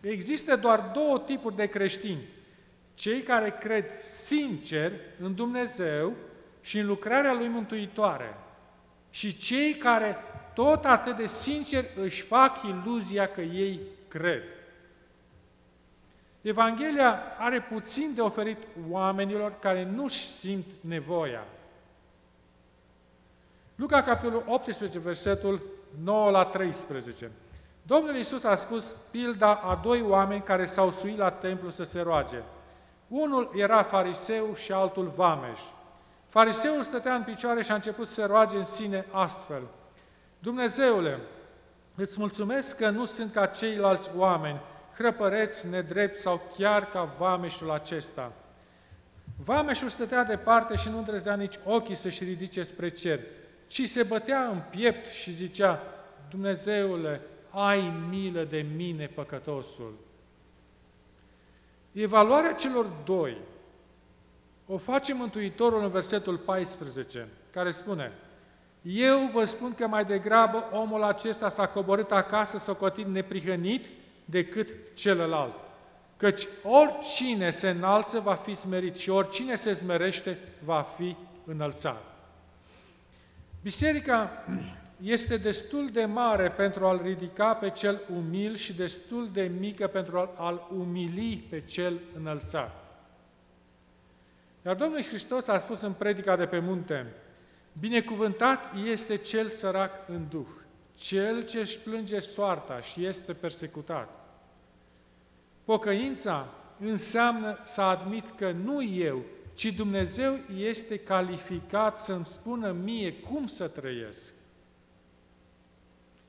există 0.00 0.56
doar 0.56 0.90
două 0.94 1.18
tipuri 1.18 1.56
de 1.56 1.66
creștini, 1.66 2.20
cei 2.94 3.20
care 3.20 3.56
cred 3.60 3.90
sincer 4.02 4.92
în 5.20 5.34
Dumnezeu 5.34 6.12
și 6.60 6.78
în 6.78 6.86
lucrarea 6.86 7.32
Lui 7.32 7.48
Mântuitoare 7.48 8.34
și 9.10 9.36
cei 9.36 9.74
care 9.74 10.16
tot 10.54 10.84
atât 10.84 11.16
de 11.16 11.26
sincer 11.26 11.84
își 12.02 12.22
fac 12.22 12.62
iluzia 12.62 13.26
că 13.26 13.40
ei 13.40 13.80
cred. 14.08 14.42
Evanghelia 16.40 17.22
are 17.38 17.60
puțin 17.60 18.12
de 18.14 18.20
oferit 18.20 18.58
oamenilor 18.90 19.58
care 19.58 19.84
nu-și 19.84 20.26
simt 20.26 20.66
nevoia. 20.80 21.44
Luca, 23.74 24.02
capitolul 24.02 24.44
18, 24.46 24.98
versetul 24.98 25.62
9 26.04 26.30
la 26.30 26.44
13. 26.44 27.30
Domnul 27.82 28.16
Iisus 28.16 28.44
a 28.44 28.54
spus 28.54 28.96
pilda 29.10 29.54
a 29.54 29.74
doi 29.74 30.02
oameni 30.02 30.42
care 30.42 30.64
s-au 30.64 30.90
suit 30.90 31.16
la 31.16 31.30
templu 31.30 31.68
să 31.68 31.82
se 31.82 32.00
roage. 32.00 32.42
Unul 33.08 33.50
era 33.54 33.82
fariseu 33.82 34.54
și 34.54 34.72
altul 34.72 35.06
vameș. 35.06 35.60
Fariseul 36.28 36.82
stătea 36.82 37.14
în 37.14 37.22
picioare 37.22 37.62
și 37.62 37.70
a 37.70 37.74
început 37.74 38.06
să 38.06 38.12
se 38.12 38.24
roage 38.24 38.56
în 38.56 38.64
sine 38.64 39.04
astfel. 39.10 39.62
Dumnezeule, 40.38 41.18
îți 41.94 42.18
mulțumesc 42.18 42.76
că 42.76 42.90
nu 42.90 43.04
sunt 43.04 43.32
ca 43.32 43.46
ceilalți 43.46 44.10
oameni, 44.16 44.60
hrăpăreți, 45.00 45.68
nedrepti 45.68 46.20
sau 46.20 46.40
chiar 46.56 46.90
ca 46.90 47.14
vameșul 47.18 47.70
acesta. 47.70 48.32
Vameșul 49.44 49.88
stătea 49.88 50.24
departe 50.24 50.74
și 50.76 50.88
nu 50.88 50.98
îndrăznea 50.98 51.34
nici 51.34 51.58
ochii 51.64 51.94
să-și 51.94 52.24
ridice 52.24 52.62
spre 52.62 52.88
cer, 52.88 53.20
ci 53.66 53.88
se 53.88 54.02
bătea 54.02 54.48
în 54.48 54.62
piept 54.70 55.06
și 55.06 55.32
zicea, 55.32 55.82
Dumnezeule, 56.30 57.20
ai 57.50 57.92
milă 58.08 58.44
de 58.44 58.66
mine, 58.76 59.06
păcătosul. 59.06 59.94
Evaluarea 61.92 62.52
celor 62.52 62.86
doi 63.04 63.36
o 64.66 64.78
face 64.78 65.14
Mântuitorul 65.14 65.82
în 65.82 65.90
versetul 65.90 66.36
14, 66.36 67.28
care 67.52 67.70
spune, 67.70 68.12
Eu 68.82 69.30
vă 69.32 69.44
spun 69.44 69.74
că 69.74 69.86
mai 69.86 70.04
degrabă 70.04 70.64
omul 70.72 71.02
acesta 71.02 71.48
s-a 71.48 71.66
coborât 71.66 72.10
acasă 72.10 72.58
socotit 72.58 73.06
neprihănit 73.06 73.86
decât 74.24 74.68
celălalt. 74.94 75.54
Căci 76.16 76.48
oricine 76.62 77.50
se 77.50 77.68
înalță 77.68 78.18
va 78.18 78.34
fi 78.34 78.54
smerit 78.54 78.96
și 78.96 79.10
oricine 79.10 79.54
se 79.54 79.72
smerește 79.72 80.38
va 80.64 80.86
fi 80.96 81.16
înălțat. 81.44 82.04
Biserica 83.62 84.44
este 85.02 85.36
destul 85.36 85.90
de 85.92 86.04
mare 86.04 86.50
pentru 86.50 86.86
a-l 86.86 87.00
ridica 87.02 87.54
pe 87.54 87.70
cel 87.70 88.00
umil 88.16 88.54
și 88.54 88.72
destul 88.72 89.28
de 89.32 89.50
mică 89.58 89.86
pentru 89.86 90.30
a-l 90.36 90.68
umili 90.78 91.46
pe 91.50 91.60
cel 91.60 91.92
înălțat. 92.16 92.84
Iar 94.64 94.74
Domnul 94.74 95.02
Hristos 95.02 95.48
a 95.48 95.58
spus 95.58 95.80
în 95.80 95.92
predica 95.92 96.36
de 96.36 96.46
pe 96.46 96.58
munte, 96.58 97.06
Binecuvântat 97.78 98.74
este 98.86 99.16
cel 99.16 99.48
sărac 99.48 100.08
în 100.08 100.26
duh, 100.30 100.48
cel 101.00 101.46
ce 101.46 101.58
își 101.58 101.78
plânge 101.78 102.18
soarta 102.18 102.80
și 102.80 103.04
este 103.04 103.32
persecutat. 103.32 104.08
Pocăința 105.64 106.48
înseamnă 106.78 107.58
să 107.64 107.80
admit 107.80 108.30
că 108.36 108.50
nu 108.50 108.82
eu, 108.82 109.22
ci 109.54 109.66
Dumnezeu 109.66 110.38
este 110.56 110.98
calificat 110.98 111.98
să-mi 111.98 112.26
spună 112.26 112.72
mie 112.72 113.12
cum 113.12 113.46
să 113.46 113.68
trăiesc. 113.68 114.34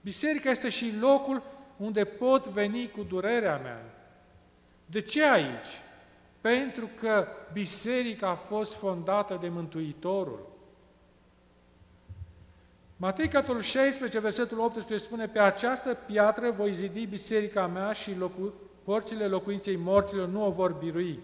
Biserica 0.02 0.50
este 0.50 0.70
și 0.70 0.98
locul 1.00 1.44
unde 1.78 2.04
pot 2.04 2.48
veni 2.48 2.90
cu 2.90 3.04
durerea 3.04 3.58
mea. 3.58 3.94
De 4.86 5.02
ce 5.02 5.24
aici? 5.24 5.82
Pentru 6.42 6.90
că 7.00 7.28
biserica 7.54 8.30
a 8.30 8.36
fost 8.36 8.76
fondată 8.76 9.38
de 9.42 9.50
Mântuitorul. 9.50 10.51
Matei, 13.02 13.28
capitolul 13.28 13.62
16, 13.62 14.20
versetul 14.20 14.60
18 14.60 14.98
spune, 15.08 15.28
Pe 15.28 15.40
această 15.40 15.98
piatră 16.06 16.52
voi 16.52 16.74
zidi 16.74 17.06
biserica 17.06 17.68
mea 17.68 17.92
și 17.92 18.18
locu- 18.18 18.54
porțile 18.84 19.28
locuinței 19.28 19.76
morților 19.76 20.28
nu 20.28 20.46
o 20.46 20.50
vor 20.50 20.72
birui. 20.72 21.20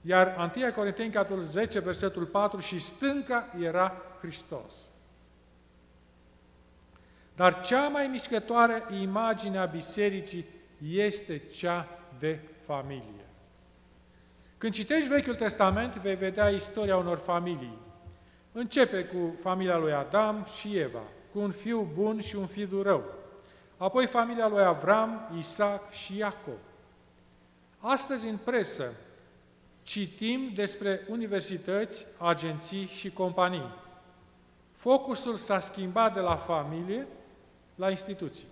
Iar 0.00 0.52
1 0.56 0.72
Corinteni, 0.72 1.12
capitolul 1.12 1.44
10, 1.44 1.80
versetul 1.80 2.24
4, 2.24 2.60
și 2.60 2.78
stânca 2.78 3.54
era 3.60 3.96
Hristos. 4.20 4.74
Dar 7.36 7.60
cea 7.60 7.88
mai 7.88 8.06
mișcătoare 8.06 8.84
imagine 9.00 9.58
a 9.58 9.64
bisericii 9.64 10.44
este 10.92 11.42
cea 11.54 11.88
de 12.18 12.38
familie. 12.66 13.24
Când 14.58 14.72
citești 14.72 15.08
Vechiul 15.08 15.34
Testament, 15.34 15.94
vei 15.94 16.14
vedea 16.14 16.48
istoria 16.48 16.96
unor 16.96 17.18
familii. 17.18 17.78
Începe 18.52 19.04
cu 19.04 19.34
familia 19.42 19.76
lui 19.76 19.92
Adam 19.92 20.46
și 20.58 20.76
Eva, 20.76 21.02
cu 21.32 21.38
un 21.38 21.50
fiu 21.50 21.90
bun 21.94 22.20
și 22.20 22.36
un 22.36 22.46
fiu 22.46 22.82
rău. 22.82 23.04
Apoi 23.76 24.06
familia 24.06 24.48
lui 24.48 24.62
Avram, 24.62 25.30
Isaac 25.38 25.90
și 25.90 26.16
Iacob. 26.16 26.58
Astăzi 27.78 28.28
în 28.28 28.36
presă 28.36 28.92
citim 29.82 30.50
despre 30.54 31.06
universități, 31.08 32.06
agenții 32.18 32.86
și 32.86 33.10
companii. 33.10 33.74
Focusul 34.72 35.36
s-a 35.36 35.58
schimbat 35.58 36.14
de 36.14 36.20
la 36.20 36.36
familie 36.36 37.06
la 37.74 37.90
instituții. 37.90 38.46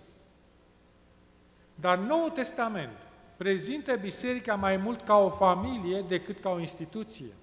Dar 1.75 1.97
Noul 1.97 2.29
Testament 2.29 2.97
prezintă 3.37 3.95
biserica 3.95 4.55
mai 4.55 4.77
mult 4.77 5.01
ca 5.01 5.17
o 5.17 5.29
familie 5.29 6.01
decât 6.01 6.39
ca 6.39 6.49
o 6.49 6.59
instituție. 6.59 7.33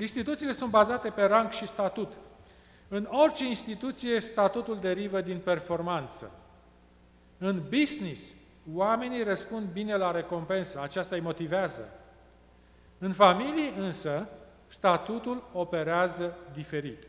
Instituțiile 0.00 0.52
sunt 0.52 0.70
bazate 0.70 1.10
pe 1.10 1.22
rang 1.22 1.50
și 1.50 1.66
statut. 1.66 2.12
În 2.88 3.08
orice 3.10 3.46
instituție, 3.46 4.20
statutul 4.20 4.78
derivă 4.80 5.20
din 5.20 5.38
performanță. 5.38 6.30
În 7.38 7.62
business, 7.68 8.34
oamenii 8.74 9.22
răspund 9.22 9.66
bine 9.72 9.96
la 9.96 10.10
recompensă, 10.10 10.80
aceasta 10.82 11.14
îi 11.14 11.20
motivează. 11.20 11.88
În 12.98 13.12
familie 13.12 13.72
însă, 13.78 14.28
statutul 14.68 15.48
operează 15.52 16.36
diferit. 16.52 17.06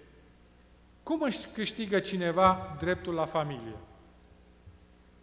Cum 1.03 1.21
își 1.21 1.47
câștigă 1.53 1.99
cineva 1.99 2.75
dreptul 2.79 3.13
la 3.13 3.25
familie? 3.25 3.75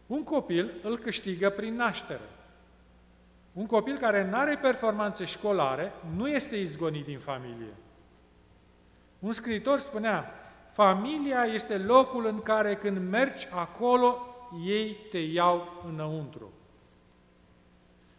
Un 0.07 0.25
copil 0.25 0.71
îl 0.83 0.99
câștigă 0.99 1.51
prin 1.51 1.75
naștere. 1.75 2.21
Un 3.57 3.67
copil 3.67 3.99
care 3.99 4.25
nu 4.25 4.37
are 4.37 4.57
performanțe 4.57 5.25
școlare 5.25 5.93
nu 6.17 6.29
este 6.29 6.57
izgonit 6.57 7.05
din 7.05 7.19
familie. 7.19 7.75
Un 9.19 9.33
scriitor 9.33 9.79
spunea, 9.79 10.35
familia 10.73 11.45
este 11.45 11.79
locul 11.79 12.27
în 12.27 12.43
care 12.43 12.77
când 12.77 13.11
mergi 13.11 13.49
acolo, 13.51 14.27
ei 14.67 14.97
te 15.11 15.19
iau 15.19 15.85
înăuntru. 15.89 16.53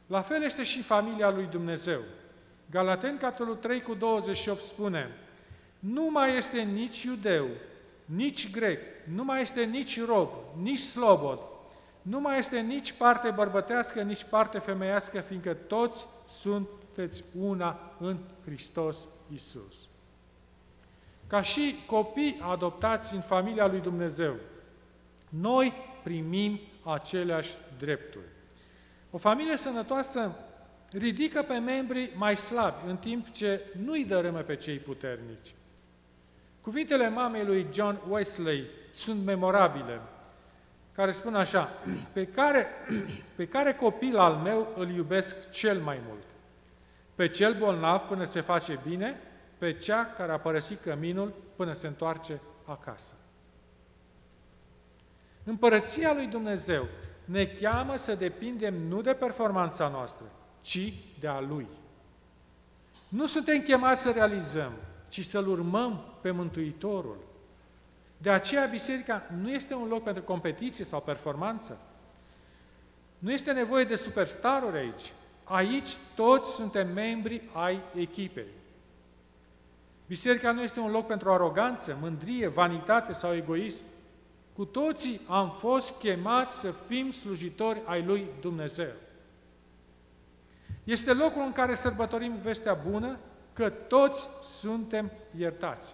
La 0.08 0.22
fel 0.22 0.44
este 0.44 0.64
și 0.64 0.82
familia 0.82 1.30
lui 1.30 1.46
Dumnezeu. 1.46 2.00
Galaten, 2.72 3.18
capitolul 3.18 3.56
3 3.56 3.82
cu 3.82 3.94
28 3.94 4.62
spune, 4.62 5.12
nu 5.80 6.10
mai 6.12 6.38
este 6.38 6.62
nici 6.62 7.04
iudeu, 7.04 7.48
nici 8.06 8.52
grec, 8.52 8.80
nu 9.14 9.24
mai 9.24 9.42
este 9.42 9.64
nici 9.64 10.06
rob, 10.06 10.30
nici 10.62 10.80
slobod, 10.80 11.40
nu 12.10 12.20
mai 12.20 12.38
este 12.38 12.60
nici 12.60 12.94
parte 12.94 13.30
bărbătească, 13.30 14.02
nici 14.02 14.24
parte 14.24 14.60
femeiască, 14.60 15.20
fiindcă 15.20 15.54
toți 15.54 16.08
sunteți 16.28 17.24
una 17.40 17.80
în 18.00 18.18
Hristos 18.46 19.08
Isus. 19.34 19.88
Ca 21.28 21.42
și 21.42 21.76
copii 21.88 22.40
adoptați 22.42 23.14
în 23.14 23.22
familia 23.22 23.68
lui 23.68 23.80
Dumnezeu, 23.80 24.36
noi 25.30 25.74
primim 26.04 26.60
aceleași 26.84 27.52
drepturi. 27.80 28.26
O 29.12 29.18
familie 29.18 29.58
sănătoasă 29.58 30.36
ridică 30.92 31.42
pe 31.42 31.58
membrii 31.58 32.12
mai 32.16 32.38
slabi, 32.38 32.90
în 32.90 32.98
timp 32.98 33.32
ce 33.32 33.62
nu 33.84 33.92
îi 33.92 34.06
dărâmă 34.06 34.40
pe 34.40 34.56
cei 34.56 34.78
puternici. 34.78 35.56
Cuvintele 36.62 37.10
mamei 37.10 37.46
lui 37.46 37.68
John 37.74 38.00
Wesley 38.10 38.66
sunt 38.92 39.26
memorabile, 39.26 40.02
care 40.98 41.12
spun 41.12 41.36
așa, 41.36 41.70
pe 42.14 42.26
care, 42.26 42.68
pe 43.36 43.48
care 43.48 43.74
copil 43.74 44.18
al 44.18 44.36
meu 44.36 44.68
îl 44.76 44.90
iubesc 44.90 45.52
cel 45.52 45.80
mai 45.80 46.00
mult? 46.08 46.24
Pe 47.16 47.30
cel 47.30 47.54
bolnav 47.54 48.02
până 48.02 48.24
se 48.24 48.42
face 48.42 48.80
bine, 48.88 49.22
pe 49.58 49.74
cea 49.74 50.06
care 50.06 50.32
a 50.32 50.40
părăsit 50.40 50.82
căminul 50.82 51.34
până 51.56 51.74
se 51.74 51.88
întoarce 51.88 52.40
acasă. 52.66 53.14
Împărăția 55.44 56.14
lui 56.14 56.28
Dumnezeu 56.28 56.88
ne 57.26 57.46
cheamă 57.46 57.96
să 57.96 58.16
depindem 58.16 58.74
nu 58.74 59.02
de 59.02 59.14
performanța 59.14 59.88
noastră, 59.88 60.26
ci 60.62 60.94
de 61.20 61.28
a 61.28 61.40
Lui. 61.40 61.68
Nu 63.10 63.26
suntem 63.26 63.62
chemați 63.62 64.02
să 64.02 64.12
realizăm, 64.12 64.72
ci 65.08 65.26
să-L 65.26 65.48
urmăm 65.48 66.04
pe 66.22 66.32
Mântuitorul. 66.32 67.18
De 68.18 68.30
aceea 68.30 68.66
biserica 68.66 69.24
nu 69.42 69.52
este 69.52 69.74
un 69.74 69.88
loc 69.88 70.04
pentru 70.04 70.24
competiție 70.24 70.86
sau 70.86 71.02
performanță. 71.02 71.78
Nu 73.20 73.32
este 73.32 73.52
nevoie 73.52 73.84
de 73.84 73.96
superstaruri 73.96 74.78
aici. 74.78 75.14
Aici 75.44 75.98
toți 76.16 76.54
suntem 76.56 76.94
membri 76.94 77.42
ai 77.54 77.82
echipei. 77.96 78.48
Biserica 80.08 80.52
nu 80.52 80.62
este 80.62 80.80
un 80.80 80.92
loc 80.92 81.08
pentru 81.08 81.32
aroganță, 81.32 81.98
mândrie, 82.02 82.48
vanitate 82.48 83.14
sau 83.14 83.36
egoism. 83.36 83.84
Cu 84.54 84.66
toții 84.66 85.22
am 85.28 85.50
fost 85.50 86.00
chemați 86.00 86.60
să 86.60 86.72
fim 86.72 87.12
slujitori 87.12 87.82
ai 87.86 88.04
lui 88.04 88.28
Dumnezeu. 88.42 88.92
Este 90.84 91.14
locul 91.14 91.42
în 91.42 91.52
care 91.52 91.74
sărbătorim 91.74 92.36
vestea 92.44 92.74
bună 92.90 93.18
că 93.54 93.70
toți 93.70 94.28
suntem 94.44 95.12
iertați, 95.38 95.94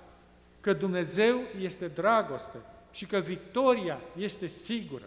că 0.63 0.73
Dumnezeu 0.73 1.39
este 1.59 1.87
dragoste 1.87 2.57
și 2.91 3.05
că 3.05 3.17
victoria 3.17 3.99
este 4.17 4.47
sigură. 4.47 5.05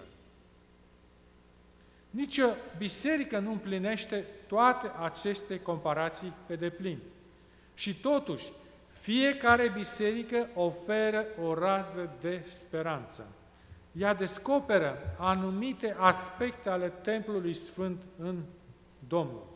Nici 2.11 2.38
o 2.38 2.49
biserică 2.79 3.38
nu 3.38 3.51
împlinește 3.51 4.25
toate 4.47 4.90
aceste 5.03 5.61
comparații 5.61 6.33
pe 6.47 6.57
deplin. 6.57 6.99
Și 7.75 7.95
totuși, 7.95 8.53
fiecare 9.01 9.73
biserică 9.75 10.49
oferă 10.55 11.25
o 11.45 11.55
rază 11.55 12.16
de 12.21 12.45
speranță. 12.49 13.27
Ea 13.92 14.14
descoperă 14.14 14.99
anumite 15.19 15.97
aspecte 15.99 16.69
ale 16.69 16.92
templului 17.03 17.55
sfânt 17.55 18.03
în 18.19 18.37
Domnul. 19.09 19.47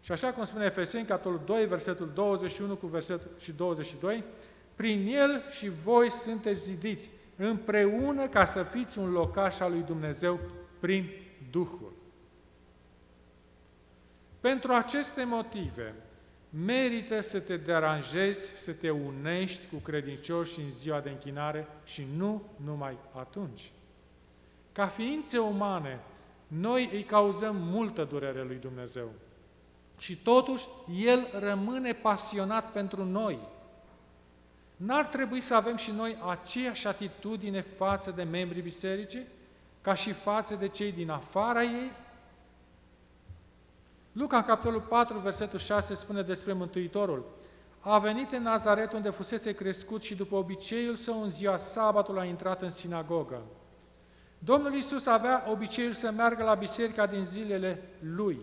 Și 0.00 0.12
așa 0.12 0.32
cum 0.32 0.44
spune 0.44 0.64
Efeseni, 0.64 1.06
capitolul 1.06 1.40
2, 1.44 1.66
versetul 1.66 2.10
21 2.14 2.74
cu 2.74 2.86
versetul 2.86 3.30
și 3.38 3.52
22, 3.52 4.24
prin 4.74 5.06
el 5.14 5.42
și 5.50 5.68
voi 5.68 6.10
sunteți 6.10 6.64
zidiți 6.64 7.10
împreună 7.36 8.28
ca 8.28 8.44
să 8.44 8.62
fiți 8.62 8.98
un 8.98 9.10
locaș 9.10 9.60
al 9.60 9.70
lui 9.70 9.82
Dumnezeu 9.82 10.40
prin 10.80 11.10
Duhul. 11.50 11.92
Pentru 14.40 14.72
aceste 14.72 15.24
motive, 15.24 15.94
merită 16.64 17.20
să 17.20 17.40
te 17.40 17.56
deranjezi, 17.56 18.50
să 18.56 18.72
te 18.72 18.90
unești 18.90 19.66
cu 19.72 19.76
credincioși 19.76 20.60
în 20.60 20.70
ziua 20.70 21.00
de 21.00 21.10
închinare 21.10 21.66
și 21.84 22.06
nu 22.16 22.42
numai 22.64 22.96
atunci. 23.12 23.70
Ca 24.72 24.86
ființe 24.86 25.38
umane, 25.38 26.00
noi 26.46 26.90
îi 26.92 27.04
cauzăm 27.04 27.56
multă 27.56 28.04
durere 28.04 28.42
lui 28.42 28.56
Dumnezeu. 28.56 29.08
Și 29.98 30.16
totuși, 30.16 30.66
El 31.04 31.28
rămâne 31.38 31.92
pasionat 31.92 32.72
pentru 32.72 33.04
noi. 33.04 33.38
N-ar 34.84 35.04
trebui 35.04 35.40
să 35.40 35.54
avem 35.54 35.76
și 35.76 35.90
noi 35.90 36.16
aceeași 36.30 36.86
atitudine 36.86 37.60
față 37.60 38.10
de 38.10 38.22
membrii 38.22 38.62
bisericii, 38.62 39.26
ca 39.80 39.94
și 39.94 40.12
față 40.12 40.54
de 40.54 40.68
cei 40.68 40.92
din 40.92 41.10
afara 41.10 41.62
ei? 41.62 41.92
Luca, 44.12 44.36
în 44.36 44.44
capitolul 44.44 44.80
4, 44.80 45.18
versetul 45.18 45.58
6, 45.58 45.94
spune 45.94 46.22
despre 46.22 46.52
Mântuitorul. 46.52 47.24
A 47.80 47.98
venit 47.98 48.32
în 48.32 48.42
Nazaret 48.42 48.92
unde 48.92 49.10
fusese 49.10 49.52
crescut 49.52 50.02
și 50.02 50.14
după 50.14 50.36
obiceiul 50.36 50.94
său 50.94 51.22
în 51.22 51.28
ziua 51.28 51.56
sabatul 51.56 52.18
a 52.18 52.24
intrat 52.24 52.62
în 52.62 52.70
sinagogă. 52.70 53.42
Domnul 54.38 54.74
Isus 54.74 55.06
avea 55.06 55.44
obiceiul 55.50 55.92
să 55.92 56.10
meargă 56.10 56.44
la 56.44 56.54
biserica 56.54 57.06
din 57.06 57.24
zilele 57.24 57.82
lui. 58.00 58.38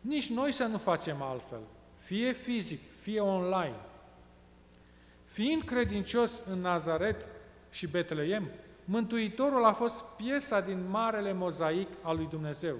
Nici 0.00 0.30
noi 0.30 0.52
să 0.52 0.64
nu 0.64 0.78
facem 0.78 1.22
altfel, 1.22 1.60
fie 1.98 2.32
fizic, 2.32 2.80
fie 3.00 3.20
online. 3.20 3.76
Fiind 5.34 5.62
credincios 5.62 6.42
în 6.50 6.60
Nazaret 6.60 7.26
și 7.70 7.86
Betleem, 7.86 8.48
Mântuitorul 8.84 9.64
a 9.64 9.72
fost 9.72 10.04
piesa 10.16 10.60
din 10.60 10.88
marele 10.90 11.32
mozaic 11.32 11.88
al 12.02 12.16
lui 12.16 12.26
Dumnezeu. 12.30 12.76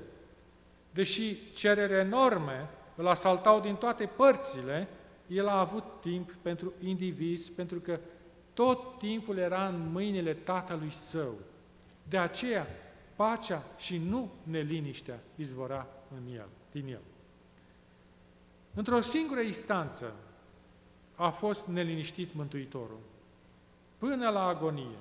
Deși 0.91 1.53
cerere 1.55 1.95
enorme 1.95 2.69
îl 2.95 3.07
asaltau 3.07 3.61
din 3.61 3.75
toate 3.75 4.05
părțile, 4.17 4.89
el 5.27 5.49
a 5.49 5.59
avut 5.59 5.85
timp 6.01 6.33
pentru 6.43 6.73
indivizi, 6.85 7.53
pentru 7.53 7.79
că 7.79 7.99
tot 8.53 8.99
timpul 8.99 9.37
era 9.37 9.67
în 9.67 9.91
mâinile 9.93 10.33
Tatălui 10.33 10.93
Său. 10.93 11.35
De 12.09 12.19
aceea, 12.19 12.67
pacea 13.17 13.63
și 13.77 13.99
nu 13.99 14.31
neliniștea 14.43 15.19
izvora 15.37 15.87
în 16.17 16.35
el, 16.35 16.49
din 16.73 16.87
el. 16.89 17.03
Într-o 18.75 19.01
singură 19.01 19.41
instanță 19.41 20.13
a 21.15 21.31
fost 21.31 21.67
neliniștit 21.67 22.35
Mântuitorul, 22.35 23.01
până 23.99 24.31
la 24.31 24.47
agonie, 24.47 24.99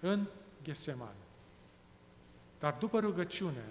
în 0.00 0.26
Ghesemani. 0.62 1.20
Dar 2.58 2.76
după 2.78 3.00
rugăciune, 3.00 3.64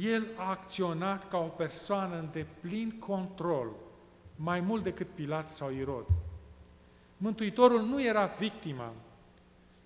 el 0.00 0.26
a 0.36 0.50
acționat 0.50 1.28
ca 1.28 1.38
o 1.38 1.46
persoană 1.46 2.18
în 2.18 2.28
deplin 2.32 2.98
control, 2.98 3.68
mai 4.36 4.60
mult 4.60 4.82
decât 4.82 5.08
Pilat 5.14 5.50
sau 5.50 5.70
Irod. 5.70 6.06
Mântuitorul 7.16 7.82
nu 7.82 8.02
era 8.02 8.26
victima, 8.26 8.92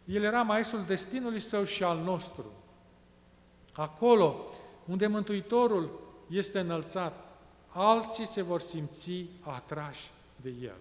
el 0.05 0.23
era 0.23 0.43
maestrul 0.43 0.85
destinului 0.85 1.41
său 1.41 1.65
și 1.65 1.83
al 1.85 1.99
nostru. 1.99 2.45
Acolo 3.73 4.37
unde 4.85 5.07
Mântuitorul 5.07 6.01
este 6.29 6.59
înălțat, 6.59 7.39
alții 7.69 8.27
se 8.27 8.43
vor 8.43 8.61
simți 8.61 9.25
atrași 9.41 10.11
de 10.43 10.53
El. 10.63 10.77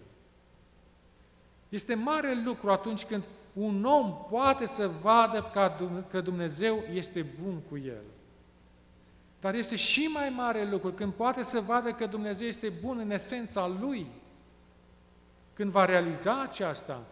Este 1.69 1.93
mare 1.93 2.41
lucru 2.45 2.71
atunci 2.71 3.05
când 3.05 3.23
un 3.53 3.85
om 3.85 4.17
poate 4.29 4.65
să 4.65 4.87
vadă 4.87 5.51
că 6.09 6.21
Dumnezeu 6.21 6.83
este 6.93 7.25
bun 7.43 7.59
cu 7.69 7.77
el. 7.77 8.03
Dar 9.39 9.55
este 9.55 9.75
și 9.75 10.09
mai 10.13 10.29
mare 10.29 10.69
lucru 10.69 10.91
când 10.91 11.13
poate 11.13 11.41
să 11.41 11.59
vadă 11.59 11.91
că 11.91 12.05
Dumnezeu 12.05 12.47
este 12.47 12.69
bun 12.81 12.97
în 12.97 13.11
esența 13.11 13.67
Lui. 13.67 14.07
Când 15.53 15.71
va 15.71 15.85
realiza 15.85 16.41
aceasta, 16.41 17.03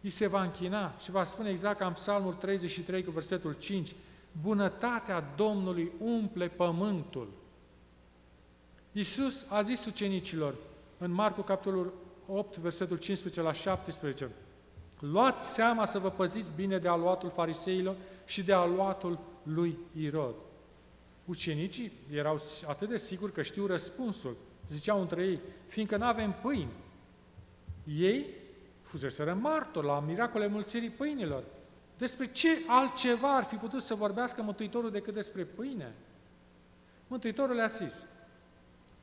îi 0.00 0.10
se 0.10 0.26
va 0.26 0.42
închina 0.42 0.94
și 1.00 1.10
va 1.10 1.24
spune 1.24 1.50
exact 1.50 1.78
ca 1.78 1.86
în 1.86 1.92
Psalmul 1.92 2.34
33 2.34 3.04
cu 3.04 3.10
versetul 3.10 3.52
5, 3.52 3.94
Bunătatea 4.42 5.24
Domnului 5.36 5.92
umple 5.98 6.48
pământul. 6.48 7.28
Iisus 8.92 9.50
a 9.50 9.62
zis 9.62 9.84
ucenicilor 9.84 10.54
în 10.98 11.10
Marcu 11.10 11.40
capitolul 11.40 11.92
8, 12.26 12.56
versetul 12.56 12.96
15 12.96 13.40
la 13.40 13.52
17, 13.52 14.30
Luați 15.00 15.52
seama 15.52 15.84
să 15.84 15.98
vă 15.98 16.10
păziți 16.10 16.52
bine 16.56 16.78
de 16.78 16.88
aluatul 16.88 17.30
fariseilor 17.30 17.96
și 18.24 18.42
de 18.42 18.52
aluatul 18.52 19.18
lui 19.42 19.78
Irod. 19.96 20.34
Ucenicii 21.24 21.92
erau 22.12 22.40
atât 22.66 22.88
de 22.88 22.96
siguri 22.96 23.32
că 23.32 23.42
știu 23.42 23.66
răspunsul. 23.66 24.36
Ziceau 24.68 25.00
între 25.00 25.22
ei, 25.22 25.40
fiindcă 25.66 25.96
nu 25.96 26.04
avem 26.04 26.36
pâini. 26.42 26.72
Ei 27.96 28.26
fuseseră 28.82 29.34
martori 29.34 29.86
la 29.86 30.00
miracole 30.00 30.46
mulțirii 30.46 30.90
pâinilor. 30.90 31.44
Despre 31.98 32.26
ce 32.26 32.48
altceva 32.66 33.36
ar 33.36 33.44
fi 33.44 33.54
putut 33.54 33.82
să 33.82 33.94
vorbească 33.94 34.42
Mântuitorul 34.42 34.90
decât 34.90 35.14
despre 35.14 35.42
pâine? 35.42 35.94
Mântuitorul 37.06 37.54
le-a 37.54 37.66
zis, 37.66 38.04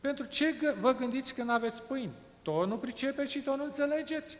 pentru 0.06 0.26
ce 0.26 0.76
vă 0.80 0.92
gândiți 0.92 1.34
când 1.34 1.50
aveți 1.50 1.84
pâini? 1.84 2.14
Tot 2.42 2.68
nu 2.68 2.78
pricepeți 2.78 3.32
și 3.32 3.42
tot 3.42 3.58
nu 3.58 3.64
înțelegeți? 3.64 4.38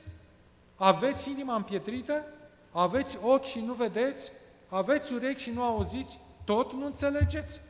Aveți 0.76 1.30
inima 1.30 1.56
împietrită? 1.56 2.26
Aveți 2.72 3.18
ochi 3.22 3.46
și 3.46 3.60
nu 3.60 3.74
vedeți? 3.74 4.32
Aveți 4.70 5.14
urechi 5.14 5.42
și 5.42 5.52
nu 5.52 5.64
auziți? 5.64 6.20
Tot 6.44 6.74
nu 6.74 6.86
înțelegeți? 6.86 7.62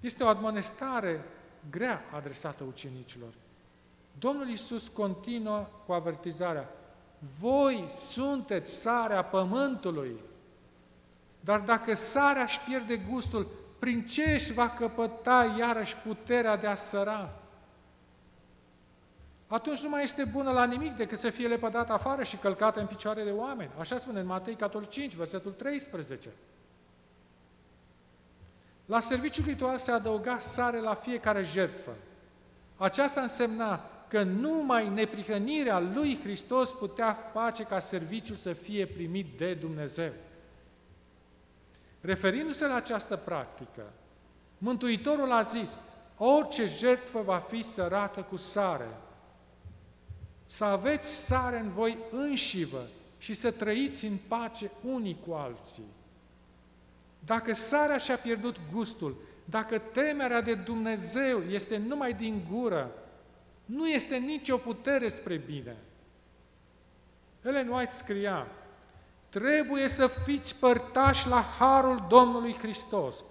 Este 0.00 0.24
o 0.24 0.26
admonestare 0.26 1.24
grea 1.70 2.04
adresată 2.14 2.64
ucenicilor. 2.64 3.32
Domnul 4.18 4.48
Iisus 4.48 4.88
continuă 4.88 5.66
cu 5.86 5.92
avertizarea. 5.92 6.68
Voi 7.38 7.86
sunteți 7.88 8.72
sarea 8.72 9.22
pământului, 9.22 10.20
dar 11.40 11.60
dacă 11.60 11.94
sarea 11.94 12.42
își 12.42 12.60
pierde 12.60 12.96
gustul, 12.96 13.46
prin 13.80 14.04
ce 14.06 14.30
își 14.32 14.52
va 14.52 14.68
căpăta 14.68 15.54
iarăși 15.58 15.96
puterea 15.96 16.56
de 16.56 16.66
a 16.66 16.74
săra? 16.74 17.32
Atunci 19.46 19.80
nu 19.80 19.88
mai 19.88 20.02
este 20.02 20.24
bună 20.24 20.50
la 20.50 20.64
nimic 20.64 20.96
decât 20.96 21.18
să 21.18 21.30
fie 21.30 21.48
lepădată 21.48 21.92
afară 21.92 22.22
și 22.22 22.36
călcată 22.36 22.80
în 22.80 22.86
picioare 22.86 23.24
de 23.24 23.30
oameni. 23.30 23.70
Așa 23.78 23.96
spune 23.96 24.20
în 24.20 24.26
Matei 24.26 24.54
capitolul 24.54 24.86
5, 24.86 25.14
versetul 25.14 25.52
13. 25.52 26.28
La 28.86 29.00
serviciul 29.00 29.44
ritual 29.44 29.78
se 29.78 29.90
adăuga 29.90 30.38
sare 30.38 30.78
la 30.78 30.94
fiecare 30.94 31.42
jertfă. 31.42 31.90
Aceasta 32.76 33.20
însemna 33.20 33.90
că 34.08 34.22
numai 34.22 34.88
neprihănirea 34.88 35.78
lui 35.78 36.18
Hristos 36.22 36.72
putea 36.72 37.12
face 37.32 37.62
ca 37.62 37.78
serviciul 37.78 38.36
să 38.36 38.52
fie 38.52 38.86
primit 38.86 39.26
de 39.38 39.54
Dumnezeu. 39.54 40.12
Referindu-se 42.00 42.66
la 42.66 42.74
această 42.74 43.16
practică, 43.16 43.82
Mântuitorul 44.62 45.32
a 45.32 45.42
zis, 45.42 45.78
orice 46.16 46.64
jertfă 46.64 47.20
va 47.20 47.38
fi 47.38 47.62
sărată 47.62 48.20
cu 48.20 48.36
sare. 48.36 48.88
Să 50.46 50.64
aveți 50.64 51.26
sare 51.26 51.58
în 51.58 51.68
voi 51.68 51.98
înșivă 52.10 52.82
și 53.18 53.34
să 53.34 53.50
trăiți 53.50 54.06
în 54.06 54.16
pace 54.28 54.70
unii 54.84 55.16
cu 55.26 55.32
alții. 55.32 55.84
Dacă 57.24 57.54
sarea 57.54 57.96
și-a 57.96 58.16
pierdut 58.16 58.56
gustul, 58.72 59.16
dacă 59.44 59.78
temerea 59.78 60.40
de 60.40 60.54
Dumnezeu 60.54 61.42
este 61.42 61.76
numai 61.76 62.12
din 62.12 62.46
gură, 62.50 62.90
nu 63.64 63.88
este 63.88 64.16
nicio 64.16 64.56
putere 64.56 65.08
spre 65.08 65.36
bine. 65.36 65.76
Ellen 67.42 67.68
White 67.68 67.92
scria, 67.92 68.46
trebuie 69.30 69.88
să 69.88 70.06
fiți 70.06 70.56
părtași 70.56 71.28
la 71.28 71.44
harul 71.58 72.04
Domnului 72.08 72.56
Hristos 72.58 73.24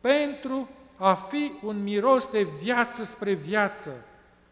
pentru 0.00 0.68
a 0.96 1.14
fi 1.14 1.52
un 1.62 1.82
miros 1.82 2.26
de 2.26 2.42
viață 2.42 3.04
spre 3.04 3.32
viață. 3.32 3.90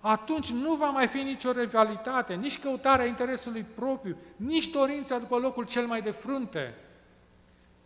Atunci 0.01 0.51
nu 0.51 0.75
va 0.75 0.91
mai 0.91 1.07
fi 1.07 1.19
nicio 1.19 1.51
rivalitate, 1.51 2.35
nici 2.35 2.59
căutarea 2.59 3.07
interesului 3.07 3.67
propriu, 3.75 4.17
nici 4.37 4.69
dorința 4.69 5.19
după 5.19 5.37
locul 5.37 5.65
cel 5.65 5.87
mai 5.87 6.01
de 6.01 6.11
frunte. 6.11 6.75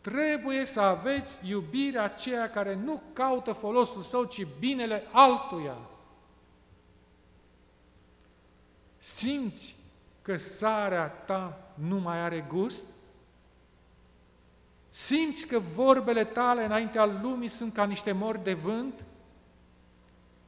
Trebuie 0.00 0.64
să 0.64 0.80
aveți 0.80 1.40
iubirea 1.48 2.04
aceea 2.04 2.50
care 2.50 2.74
nu 2.84 3.02
caută 3.12 3.52
folosul 3.52 4.02
său, 4.02 4.24
ci 4.24 4.46
binele 4.58 5.02
altuia. 5.10 5.76
Simți 8.98 9.74
că 10.22 10.36
sarea 10.36 11.06
ta 11.06 11.58
nu 11.74 11.96
mai 11.96 12.18
are 12.18 12.46
gust? 12.48 12.84
Simți 14.94 15.46
că 15.46 15.58
vorbele 15.58 16.24
tale 16.24 16.64
înaintea 16.64 17.04
lumii 17.04 17.48
sunt 17.48 17.72
ca 17.72 17.84
niște 17.84 18.12
mori 18.12 18.42
de 18.42 18.52
vânt? 18.52 19.04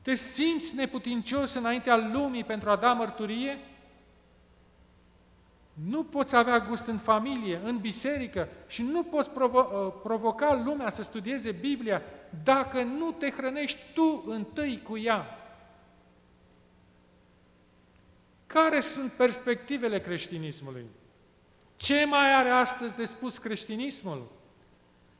Te 0.02 0.14
simți 0.14 0.74
neputincios 0.74 1.54
înaintea 1.54 1.96
lumii 1.96 2.44
pentru 2.44 2.70
a 2.70 2.76
da 2.76 2.92
mărturie? 2.92 3.58
Nu 5.72 6.04
poți 6.04 6.36
avea 6.36 6.58
gust 6.58 6.86
în 6.86 6.98
familie, 6.98 7.60
în 7.64 7.78
biserică 7.78 8.48
și 8.66 8.82
nu 8.82 9.02
poți 9.02 9.30
provo- 9.30 9.72
uh, 9.72 9.92
provoca 10.02 10.62
lumea 10.64 10.88
să 10.88 11.02
studieze 11.02 11.50
Biblia 11.50 12.02
dacă 12.44 12.82
nu 12.82 13.10
te 13.10 13.30
hrănești 13.30 13.78
tu 13.94 14.24
întâi 14.26 14.82
cu 14.82 14.98
ea. 14.98 15.26
Care 18.46 18.80
sunt 18.80 19.12
perspectivele 19.12 20.00
creștinismului? 20.00 20.86
Ce 21.76 22.04
mai 22.04 22.34
are 22.34 22.48
astăzi 22.48 22.96
de 22.96 23.04
spus 23.04 23.38
creștinismul? 23.38 24.26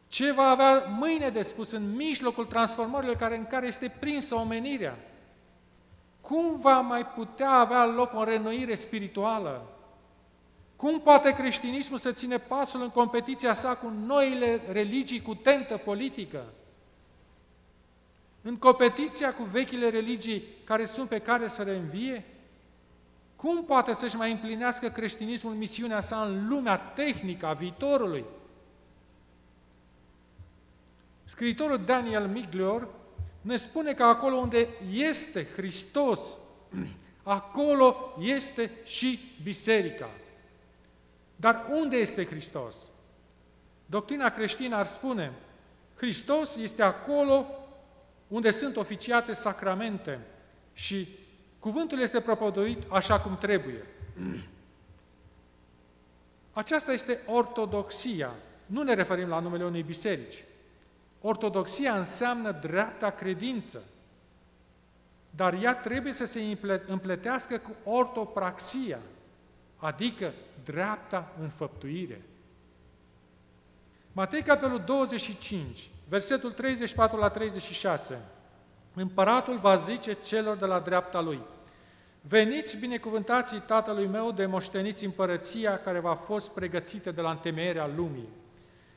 Ce 0.08 0.32
va 0.32 0.48
avea 0.48 0.84
mâine 0.98 1.28
de 1.28 1.42
spus 1.42 1.70
în 1.70 1.94
mijlocul 1.96 2.44
transformărilor 2.44 3.16
care, 3.16 3.36
în 3.36 3.46
care 3.46 3.66
este 3.66 3.96
prinsă 4.00 4.34
omenirea? 4.34 4.98
cum 6.26 6.56
va 6.60 6.80
mai 6.80 7.06
putea 7.06 7.50
avea 7.50 7.86
loc 7.86 8.14
o 8.14 8.24
renoire 8.24 8.74
spirituală? 8.74 9.66
Cum 10.76 11.00
poate 11.00 11.30
creștinismul 11.30 11.98
să 11.98 12.12
ține 12.12 12.38
pasul 12.38 12.82
în 12.82 12.90
competiția 12.90 13.54
sa 13.54 13.76
cu 13.76 13.92
noile 14.06 14.60
religii 14.72 15.22
cu 15.22 15.34
tentă 15.34 15.76
politică? 15.76 16.44
În 18.42 18.56
competiția 18.56 19.34
cu 19.34 19.42
vechile 19.42 19.88
religii 19.88 20.44
care 20.64 20.84
sunt 20.84 21.08
pe 21.08 21.18
care 21.18 21.48
să 21.48 21.62
reînvie? 21.62 22.24
Cum 23.44 23.64
poate 23.64 23.92
să-și 23.92 24.16
mai 24.16 24.30
împlinească 24.30 24.88
creștinismul 24.88 25.54
misiunea 25.54 26.00
sa 26.00 26.22
în 26.22 26.48
lumea 26.48 26.76
tehnică 26.76 27.46
a 27.46 27.52
viitorului? 27.52 28.24
Scriitorul 31.24 31.84
Daniel 31.84 32.26
Miglior 32.26 32.88
ne 33.40 33.56
spune 33.56 33.94
că 33.94 34.02
acolo 34.02 34.36
unde 34.36 34.68
este 34.90 35.44
Hristos, 35.44 36.36
acolo 37.22 38.16
este 38.20 38.70
și 38.84 39.20
biserica. 39.42 40.10
Dar 41.36 41.66
unde 41.70 41.96
este 41.96 42.24
Hristos? 42.26 42.76
Doctrina 43.86 44.30
creștină 44.30 44.76
ar 44.76 44.86
spune, 44.86 45.32
Hristos 45.96 46.56
este 46.56 46.82
acolo 46.82 47.46
unde 48.28 48.50
sunt 48.50 48.76
oficiate 48.76 49.32
sacramente 49.32 50.20
și 50.72 51.08
cuvântul 51.64 52.00
este 52.00 52.20
propovăduit 52.20 52.82
așa 52.90 53.20
cum 53.20 53.38
trebuie. 53.38 53.86
Aceasta 56.52 56.92
este 56.92 57.20
ortodoxia. 57.26 58.30
Nu 58.66 58.82
ne 58.82 58.94
referim 58.94 59.28
la 59.28 59.38
numele 59.38 59.64
unei 59.64 59.82
biserici. 59.82 60.44
Ortodoxia 61.20 61.96
înseamnă 61.96 62.52
dreapta 62.52 63.10
credință, 63.10 63.82
dar 65.30 65.54
ea 65.62 65.74
trebuie 65.74 66.12
să 66.12 66.24
se 66.24 66.58
împletească 66.86 67.58
cu 67.58 67.90
ortopraxia, 67.90 68.98
adică 69.76 70.32
dreapta 70.64 71.32
înfăptuire. 71.40 72.22
Matei, 74.12 74.42
capitolul 74.42 74.82
25, 74.86 75.88
versetul 76.08 76.52
34 76.52 77.18
la 77.18 77.28
36. 77.28 78.18
Împăratul 78.94 79.58
va 79.58 79.76
zice 79.76 80.12
celor 80.12 80.56
de 80.56 80.64
la 80.64 80.78
dreapta 80.78 81.20
lui, 81.20 81.40
Veniți 82.28 82.76
binecuvântații 82.76 83.60
tatălui 83.60 84.06
meu 84.06 84.32
de 84.32 84.46
moșteniți 84.46 85.04
împărăția 85.04 85.78
care 85.78 85.98
v-a 85.98 86.14
fost 86.14 86.50
pregătită 86.50 87.10
de 87.10 87.20
la 87.20 87.30
întemeierea 87.30 87.90
lumii. 87.96 88.28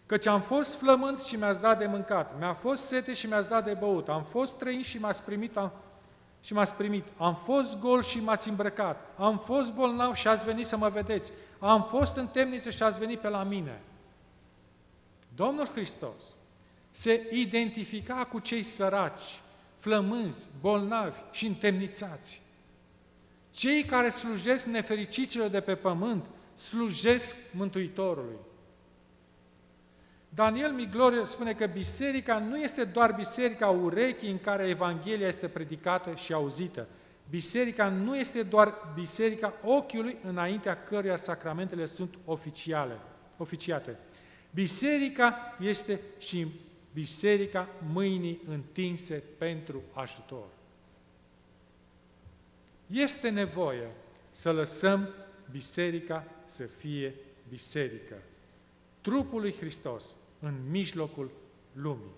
Căci 0.05 0.25
am 0.25 0.41
fost 0.41 0.75
flământ 0.75 1.21
și 1.21 1.35
mi-ați 1.35 1.61
dat 1.61 1.77
de 1.77 1.85
mâncat, 1.85 2.37
mi-a 2.39 2.53
fost 2.53 2.85
sete 2.85 3.13
și 3.13 3.27
mi-ați 3.27 3.49
dat 3.49 3.65
de 3.65 3.73
băut, 3.73 4.09
am 4.09 4.23
fost 4.23 4.57
trăin 4.57 4.81
și 4.81 4.99
m-ați 4.99 5.23
primit, 5.23 5.57
am, 5.57 5.71
și 6.41 6.53
m-ați 6.53 6.73
primit, 6.73 7.05
am 7.17 7.35
fost 7.35 7.79
gol 7.79 8.01
și 8.03 8.19
m-ați 8.19 8.49
îmbrăcat, 8.49 9.13
am 9.17 9.37
fost 9.37 9.73
bolnav 9.73 10.15
și 10.15 10.27
ați 10.27 10.45
venit 10.45 10.65
să 10.65 10.77
mă 10.77 10.89
vedeți, 10.89 11.31
am 11.59 11.83
fost 11.83 12.15
în 12.15 12.27
temniță 12.27 12.69
și 12.69 12.83
ați 12.83 12.99
venit 12.99 13.19
pe 13.19 13.27
la 13.27 13.43
mine. 13.43 13.81
Domnul 15.35 15.65
Hristos 15.65 16.35
se 16.91 17.27
identifica 17.31 18.27
cu 18.31 18.39
cei 18.39 18.63
săraci, 18.63 19.41
flămânzi, 19.87 20.47
bolnavi 20.61 21.19
și 21.31 21.45
întemnițați. 21.45 22.41
Cei 23.51 23.83
care 23.83 24.09
slujesc 24.09 24.65
nefericicilor 24.65 25.49
de 25.49 25.59
pe 25.59 25.75
pământ 25.75 26.25
slujesc 26.55 27.35
Mântuitorului. 27.51 28.35
Daniel 30.29 30.71
Miglor 30.71 31.25
spune 31.25 31.53
că 31.53 31.65
biserica 31.65 32.39
nu 32.39 32.57
este 32.57 32.83
doar 32.83 33.11
biserica 33.11 33.67
urechii 33.67 34.31
în 34.31 34.39
care 34.39 34.67
Evanghelia 34.67 35.27
este 35.27 35.47
predicată 35.47 36.13
și 36.15 36.33
auzită. 36.33 36.87
Biserica 37.29 37.89
nu 37.89 38.17
este 38.17 38.43
doar 38.43 38.73
biserica 38.95 39.53
ochiului 39.63 40.17
înaintea 40.23 40.83
căruia 40.83 41.15
sacramentele 41.15 41.85
sunt 41.85 42.13
oficiale, 42.25 42.97
oficiate. 43.37 43.97
Biserica 44.53 45.55
este 45.59 45.99
și 46.19 46.47
biserica 46.97 47.69
mâinii 47.91 48.41
întinse 48.47 49.23
pentru 49.37 49.81
ajutor. 49.93 50.47
Este 52.87 53.29
nevoie 53.29 53.91
să 54.29 54.51
lăsăm 54.51 55.09
biserica 55.51 56.23
să 56.45 56.65
fie 56.65 57.13
biserică. 57.49 58.15
Trupul 59.01 59.41
lui 59.41 59.53
Hristos 59.53 60.15
în 60.39 60.69
mijlocul 60.69 61.31
lumii. 61.73 62.15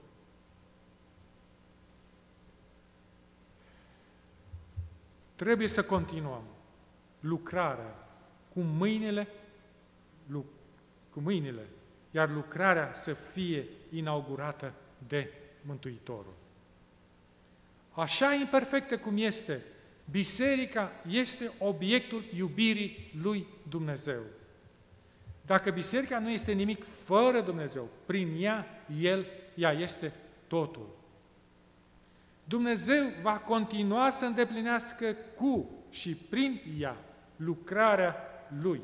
Trebuie 5.35 5.67
să 5.67 5.83
continuăm 5.83 6.43
lucrarea 7.19 8.07
cu 8.53 8.59
mâinile, 8.59 9.27
lu, 10.27 10.45
cu 11.09 11.19
mâinile, 11.19 11.67
iar 12.11 12.29
lucrarea 12.29 12.93
să 12.93 13.13
fie 13.13 13.67
inaugurată 13.91 14.73
de 15.07 15.31
Mântuitorul. 15.61 16.33
Așa 17.91 18.33
imperfectă 18.33 18.97
cum 18.97 19.17
este, 19.17 19.61
biserica 20.11 20.91
este 21.09 21.51
obiectul 21.59 22.23
iubirii 22.35 23.11
lui 23.21 23.47
Dumnezeu. 23.69 24.21
Dacă 25.45 25.71
biserica 25.71 26.19
nu 26.19 26.29
este 26.29 26.51
nimic 26.51 26.85
fără 27.03 27.41
Dumnezeu, 27.41 27.89
prin 28.05 28.43
ea, 28.43 28.65
El, 29.01 29.25
ea 29.55 29.71
este 29.71 30.13
totul. 30.47 30.97
Dumnezeu 32.43 33.05
va 33.21 33.37
continua 33.37 34.09
să 34.09 34.25
îndeplinească 34.25 35.15
cu 35.35 35.69
și 35.89 36.15
prin 36.15 36.61
ea 36.79 36.97
lucrarea 37.35 38.15
Lui. 38.61 38.81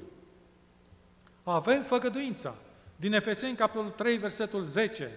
Avem 1.44 1.84
făgăduința 1.84 2.56
din 2.96 3.14
Efeseni, 3.14 3.56
capitolul 3.56 3.90
3, 3.90 4.18
versetul 4.18 4.62
10, 4.62 5.12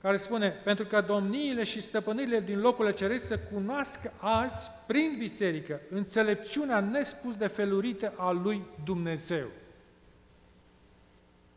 care 0.00 0.16
spune, 0.16 0.48
pentru 0.48 0.84
că 0.84 1.00
domniile 1.00 1.62
și 1.62 1.80
stăpânirile 1.80 2.40
din 2.40 2.60
locurile 2.60 2.94
cerești 2.94 3.26
să 3.26 3.38
cunoască 3.38 4.12
azi, 4.18 4.70
prin 4.86 5.14
biserică, 5.18 5.80
înțelepciunea 5.90 6.80
nespus 6.80 7.36
de 7.36 7.46
felurită 7.46 8.12
a 8.16 8.30
lui 8.30 8.62
Dumnezeu. 8.84 9.46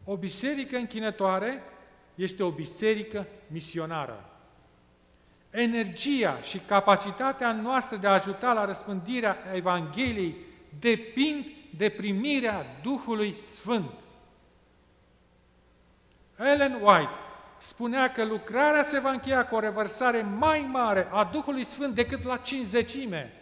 O 0.04 0.15
biserică 0.15 0.78
închinătoare 0.78 1.63
este 2.15 2.43
o 2.43 2.49
biserică 2.49 3.28
misionară. 3.47 4.30
Energia 5.49 6.39
și 6.41 6.58
capacitatea 6.58 7.51
noastră 7.51 7.97
de 7.97 8.08
a 8.08 8.13
ajuta 8.13 8.54
la 8.54 8.65
răspândirea 8.65 9.38
Evangheliei 9.54 10.36
depind 10.80 11.45
de 11.78 11.89
primirea 11.89 12.65
Duhului 12.82 13.34
Sfânt. 13.34 13.91
Ellen 16.39 16.80
White 16.82 17.13
spunea 17.58 18.12
că 18.12 18.26
lucrarea 18.26 18.84
se 18.84 19.00
va 19.00 19.10
încheia 19.10 19.48
cu 19.48 19.56
o 19.56 19.60
revărsare 19.60 20.21
mai 20.21 20.67
mare 20.71 21.08
a 21.12 21.24
Duhului 21.24 21.63
Sfânt 21.63 21.95
decât 21.95 22.24
la 22.24 22.38
cinzecime. 22.38 23.34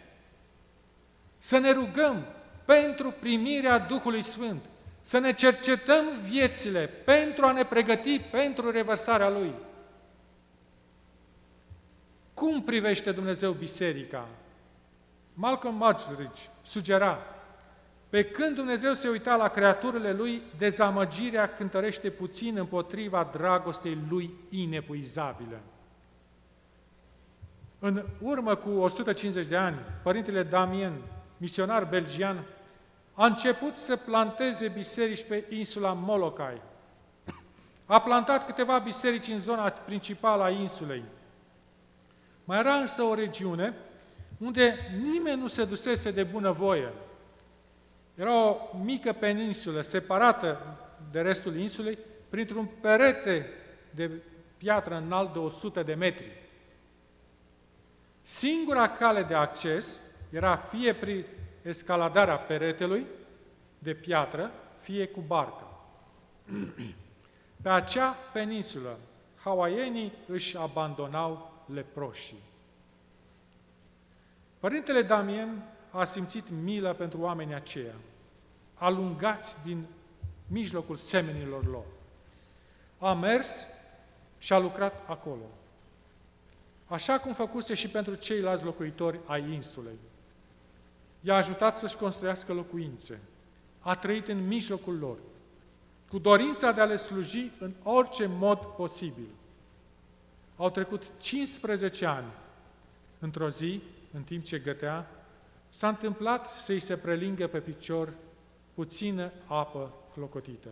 Să 1.38 1.58
ne 1.58 1.72
rugăm 1.72 2.24
pentru 2.64 3.10
primirea 3.10 3.78
Duhului 3.78 4.22
Sfânt 4.22 4.62
să 5.00 5.18
ne 5.18 5.32
cercetăm 5.32 6.04
viețile 6.22 6.86
pentru 6.86 7.46
a 7.46 7.52
ne 7.52 7.64
pregăti 7.64 8.18
pentru 8.20 8.70
revărsarea 8.70 9.28
Lui. 9.28 9.54
Cum 12.34 12.62
privește 12.62 13.12
Dumnezeu 13.12 13.52
biserica? 13.52 14.28
Malcolm 15.34 15.74
Muggeridge 15.74 16.40
sugera, 16.62 17.18
pe 18.14 18.24
când 18.24 18.54
Dumnezeu 18.54 18.92
se 18.92 19.08
uita 19.08 19.36
la 19.36 19.48
creaturile 19.48 20.12
Lui, 20.12 20.42
dezamăgirea 20.58 21.54
cântărește 21.54 22.10
puțin 22.10 22.56
împotriva 22.56 23.30
dragostei 23.32 23.98
Lui 24.08 24.34
inepuizabilă. 24.50 25.60
În 27.78 28.04
urmă 28.20 28.54
cu 28.54 28.70
150 28.70 29.46
de 29.46 29.56
ani, 29.56 29.78
Părintele 30.02 30.42
Damien, 30.42 30.92
misionar 31.36 31.84
belgian, 31.84 32.44
a 33.14 33.26
început 33.26 33.76
să 33.76 33.96
planteze 33.96 34.68
biserici 34.68 35.26
pe 35.26 35.44
insula 35.48 35.92
Molokai. 35.92 36.60
A 37.86 38.00
plantat 38.00 38.46
câteva 38.46 38.78
biserici 38.78 39.28
în 39.28 39.38
zona 39.38 39.68
principală 39.68 40.42
a 40.42 40.50
insulei. 40.50 41.02
Mai 42.44 42.58
era 42.58 42.74
însă 42.74 43.02
o 43.02 43.14
regiune 43.14 43.74
unde 44.38 44.76
nimeni 45.02 45.40
nu 45.40 45.46
se 45.46 45.64
dusese 45.64 46.10
de 46.10 46.22
bunăvoie. 46.22 46.92
Era 48.14 48.34
o 48.34 48.56
mică 48.82 49.12
peninsulă 49.12 49.80
separată 49.80 50.76
de 51.10 51.20
restul 51.20 51.56
insulei 51.56 51.98
printr-un 52.28 52.68
perete 52.80 53.46
de 53.90 54.10
piatră 54.56 54.96
înalt 54.96 55.32
de 55.32 55.38
100 55.38 55.82
de 55.82 55.94
metri. 55.94 56.42
Singura 58.22 58.88
cale 58.88 59.22
de 59.22 59.34
acces 59.34 59.98
era 60.30 60.56
fie 60.56 60.94
prin 60.94 61.24
escaladarea 61.62 62.36
peretelui 62.36 63.06
de 63.78 63.94
piatră, 63.94 64.50
fie 64.80 65.06
cu 65.06 65.20
barcă. 65.20 65.66
Pe 67.62 67.68
acea 67.68 68.16
peninsulă, 68.32 68.98
hawaienii 69.42 70.12
își 70.26 70.56
abandonau 70.56 71.52
leproșii. 71.74 72.42
Părintele 74.58 75.02
Damien 75.02 75.62
a 75.98 76.04
simțit 76.04 76.44
milă 76.62 76.92
pentru 76.92 77.20
oamenii 77.20 77.54
aceia, 77.54 77.94
alungați 78.74 79.56
din 79.64 79.84
mijlocul 80.46 80.96
semenilor 80.96 81.66
lor. 81.66 81.84
A 82.98 83.12
mers 83.12 83.66
și 84.38 84.52
a 84.52 84.58
lucrat 84.58 85.02
acolo. 85.06 85.50
Așa 86.86 87.18
cum 87.18 87.32
făcuse 87.32 87.74
și 87.74 87.88
pentru 87.88 88.14
ceilalți 88.14 88.64
locuitori 88.64 89.20
ai 89.26 89.52
insulei. 89.52 89.98
I-a 91.20 91.34
ajutat 91.34 91.76
să-și 91.76 91.96
construiască 91.96 92.52
locuințe. 92.52 93.20
A 93.80 93.94
trăit 93.94 94.28
în 94.28 94.46
mijlocul 94.46 94.98
lor, 94.98 95.16
cu 96.08 96.18
dorința 96.18 96.72
de 96.72 96.80
a 96.80 96.84
le 96.84 96.96
sluji 96.96 97.50
în 97.58 97.72
orice 97.82 98.26
mod 98.26 98.58
posibil. 98.58 99.28
Au 100.56 100.70
trecut 100.70 101.10
15 101.18 102.06
ani. 102.06 102.32
Într-o 103.18 103.48
zi, 103.48 103.80
în 104.12 104.22
timp 104.22 104.44
ce 104.44 104.58
gătea, 104.58 105.10
s-a 105.74 105.88
întâmplat 105.88 106.48
să-i 106.48 106.80
se 106.80 106.96
prelingă 106.96 107.46
pe 107.46 107.60
picior 107.60 108.12
puțină 108.74 109.32
apă 109.46 109.92
clocotită. 110.12 110.68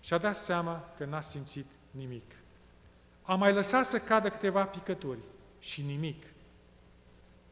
Și-a 0.00 0.18
dat 0.18 0.36
seama 0.36 0.92
că 0.96 1.04
n-a 1.04 1.20
simțit 1.20 1.66
nimic. 1.90 2.36
A 3.22 3.34
mai 3.34 3.52
lăsat 3.52 3.86
să 3.86 3.98
cadă 3.98 4.30
câteva 4.30 4.64
picături 4.64 5.18
și 5.58 5.82
nimic. 5.82 6.24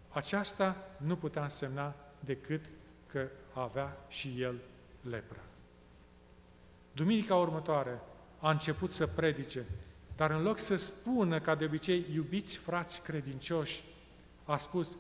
Aceasta 0.09 0.77
nu 0.97 1.17
putea 1.17 1.43
însemna 1.43 1.95
decât 2.21 2.65
că 3.07 3.29
avea 3.53 3.97
și 4.09 4.43
el 4.43 4.55
lepra. 5.11 5.41
Duminica 6.93 7.37
următoare 7.37 8.01
a 8.39 8.51
început 8.51 8.91
să 8.91 9.07
predice, 9.07 9.65
dar 10.17 10.31
în 10.31 10.43
loc 10.43 10.59
să 10.59 10.77
spună 10.77 11.41
ca 11.41 11.55
de 11.55 11.65
obicei, 11.65 12.07
iubiți 12.15 12.57
frați 12.57 13.03
credincioși, 13.03 13.83
a 14.45 14.57
spus, 14.57 14.97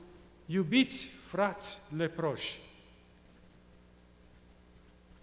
iubiți 0.52 1.06
frați 1.06 1.78
leproși. 1.96 2.58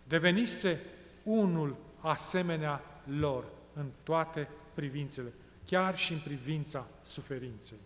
Devenise 0.04 0.82
unul 1.24 1.76
asemenea 2.00 2.82
lor 3.04 3.46
în 3.74 3.86
toate 4.04 4.50
privințele, 4.74 5.34
chiar 5.66 5.98
și 5.98 6.14
în 6.14 6.20
privința 6.20 6.88
suferinței. 7.04 7.78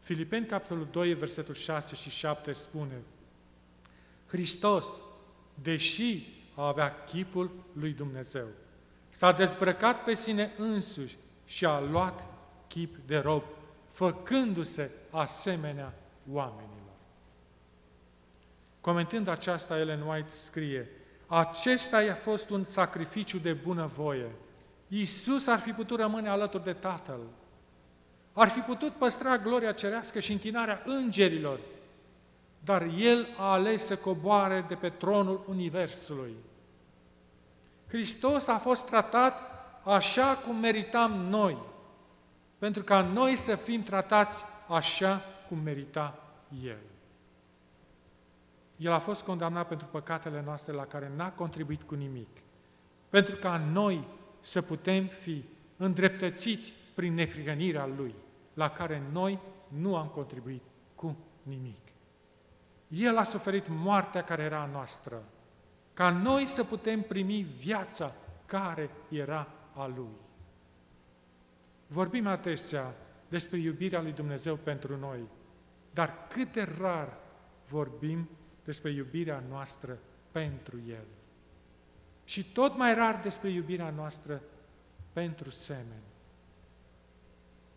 Filipeni, 0.00 0.46
capitolul 0.46 0.88
2, 0.90 1.14
versetul 1.14 1.54
6 1.54 1.94
și 1.94 2.10
7 2.10 2.52
spune 2.52 3.00
Hristos, 4.26 4.86
deși 5.62 6.26
a 6.54 6.66
avea 6.66 7.04
chipul 7.04 7.50
lui 7.72 7.92
Dumnezeu, 7.92 8.46
s-a 9.10 9.32
dezbrăcat 9.32 10.04
pe 10.04 10.14
sine 10.14 10.52
însuși 10.56 11.16
și 11.46 11.64
a 11.64 11.80
luat 11.80 12.24
chip 12.66 12.96
de 13.06 13.16
rob, 13.18 13.42
făcându-se 13.90 14.90
asemenea 15.10 15.94
oamenilor. 16.30 16.80
Comentând 18.80 19.28
aceasta, 19.28 19.78
Ellen 19.78 20.02
White 20.02 20.30
scrie, 20.30 20.90
acesta 21.26 22.02
i-a 22.02 22.14
fost 22.14 22.50
un 22.50 22.64
sacrificiu 22.64 23.38
de 23.38 23.52
bunăvoie. 23.52 24.30
Iisus 24.88 25.46
ar 25.46 25.58
fi 25.58 25.70
putut 25.70 25.98
rămâne 25.98 26.28
alături 26.28 26.64
de 26.64 26.72
Tatăl, 26.72 27.20
ar 28.32 28.48
fi 28.48 28.60
putut 28.60 28.92
păstra 28.92 29.38
gloria 29.38 29.72
cerească 29.72 30.20
și 30.20 30.32
închinarea 30.32 30.82
îngerilor, 30.84 31.60
dar 32.64 32.82
El 32.82 33.26
a 33.38 33.52
ales 33.52 33.84
să 33.84 33.96
coboare 33.96 34.64
de 34.68 34.74
pe 34.74 34.88
tronul 34.88 35.44
Universului. 35.48 36.34
Hristos 37.88 38.46
a 38.46 38.58
fost 38.58 38.86
tratat 38.86 39.40
așa 39.84 40.36
cum 40.46 40.56
meritam 40.56 41.12
noi, 41.12 41.58
pentru 42.58 42.82
ca 42.82 43.00
noi 43.00 43.36
să 43.36 43.56
fim 43.56 43.82
tratați 43.82 44.44
așa 44.68 45.22
cum 45.52 45.60
merita 45.60 46.18
El. 46.62 46.78
El 48.76 48.92
a 48.92 48.98
fost 48.98 49.22
condamnat 49.22 49.68
pentru 49.68 49.86
păcatele 49.86 50.42
noastre 50.44 50.72
la 50.72 50.86
care 50.86 51.12
n-a 51.16 51.32
contribuit 51.32 51.82
cu 51.82 51.94
nimic, 51.94 52.28
pentru 53.08 53.36
ca 53.36 53.56
noi 53.56 54.06
să 54.40 54.62
putem 54.62 55.06
fi 55.06 55.44
îndreptățiți 55.76 56.72
prin 56.94 57.14
neprihănirea 57.14 57.86
Lui, 57.86 58.14
la 58.54 58.70
care 58.70 59.02
noi 59.12 59.38
nu 59.68 59.96
am 59.96 60.06
contribuit 60.06 60.62
cu 60.94 61.16
nimic. 61.42 61.80
El 62.88 63.16
a 63.16 63.22
suferit 63.22 63.68
moartea 63.68 64.24
care 64.24 64.42
era 64.42 64.60
a 64.60 64.70
noastră, 64.72 65.16
ca 65.94 66.10
noi 66.10 66.46
să 66.46 66.64
putem 66.64 67.00
primi 67.00 67.46
viața 67.58 68.12
care 68.46 68.90
era 69.08 69.48
a 69.74 69.86
Lui. 69.86 70.16
Vorbim 71.86 72.26
atestea 72.26 72.94
despre 73.28 73.58
iubirea 73.58 74.00
lui 74.00 74.12
Dumnezeu 74.12 74.56
pentru 74.56 74.96
noi, 74.96 75.18
dar 75.92 76.26
cât 76.28 76.52
de 76.52 76.68
rar 76.78 77.18
vorbim 77.68 78.28
despre 78.64 78.90
iubirea 78.90 79.42
noastră 79.48 79.98
pentru 80.30 80.80
El. 80.88 81.04
Și 82.24 82.52
tot 82.52 82.76
mai 82.76 82.94
rar 82.94 83.20
despre 83.22 83.48
iubirea 83.48 83.90
noastră 83.90 84.42
pentru 85.12 85.50
semeni. 85.50 86.10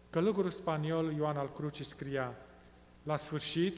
Călugărul 0.09 0.49
spaniol 0.49 1.13
Ioan 1.13 1.37
al 1.37 1.51
Cruci 1.51 1.81
scria, 1.81 2.35
la 3.03 3.15
sfârșit 3.15 3.77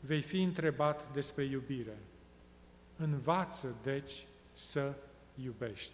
vei 0.00 0.22
fi 0.22 0.42
întrebat 0.42 1.12
despre 1.12 1.44
iubire. 1.44 1.98
Învață, 2.96 3.74
deci, 3.82 4.26
să 4.52 4.96
iubești. 5.34 5.92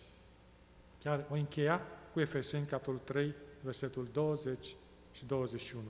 Chiar 1.03 1.27
o 1.31 1.35
încheia 1.35 1.81
cu 2.13 2.21
Efeseni, 2.21 2.67
capitolul 2.67 3.01
3, 3.05 3.35
versetul 3.61 4.09
20 4.13 4.75
și 5.13 5.27
21 5.27 5.83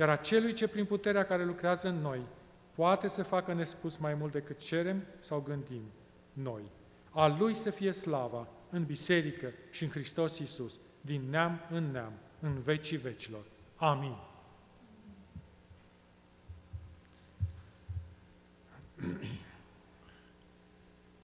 iar 0.00 0.08
acelui 0.08 0.52
ce 0.52 0.68
prin 0.68 0.84
puterea 0.84 1.24
care 1.24 1.44
lucrează 1.44 1.88
în 1.88 2.00
noi 2.00 2.20
poate 2.74 3.08
să 3.08 3.22
facă 3.22 3.52
nespus 3.52 3.96
mai 3.96 4.14
mult 4.14 4.32
decât 4.32 4.58
cerem 4.58 5.02
sau 5.20 5.40
gândim 5.40 5.82
noi. 6.32 6.62
A 7.10 7.36
Lui 7.38 7.54
să 7.54 7.70
fie 7.70 7.92
slava 7.92 8.48
în 8.70 8.84
biserică 8.84 9.52
și 9.70 9.84
în 9.84 9.90
Hristos 9.90 10.38
Iisus, 10.38 10.78
din 11.00 11.22
neam 11.30 11.60
în 11.70 11.90
neam, 11.90 12.12
în 12.40 12.60
vecii 12.60 12.96
vecilor. 12.96 13.42
Amin. 13.76 14.16
Amin. 19.02 19.39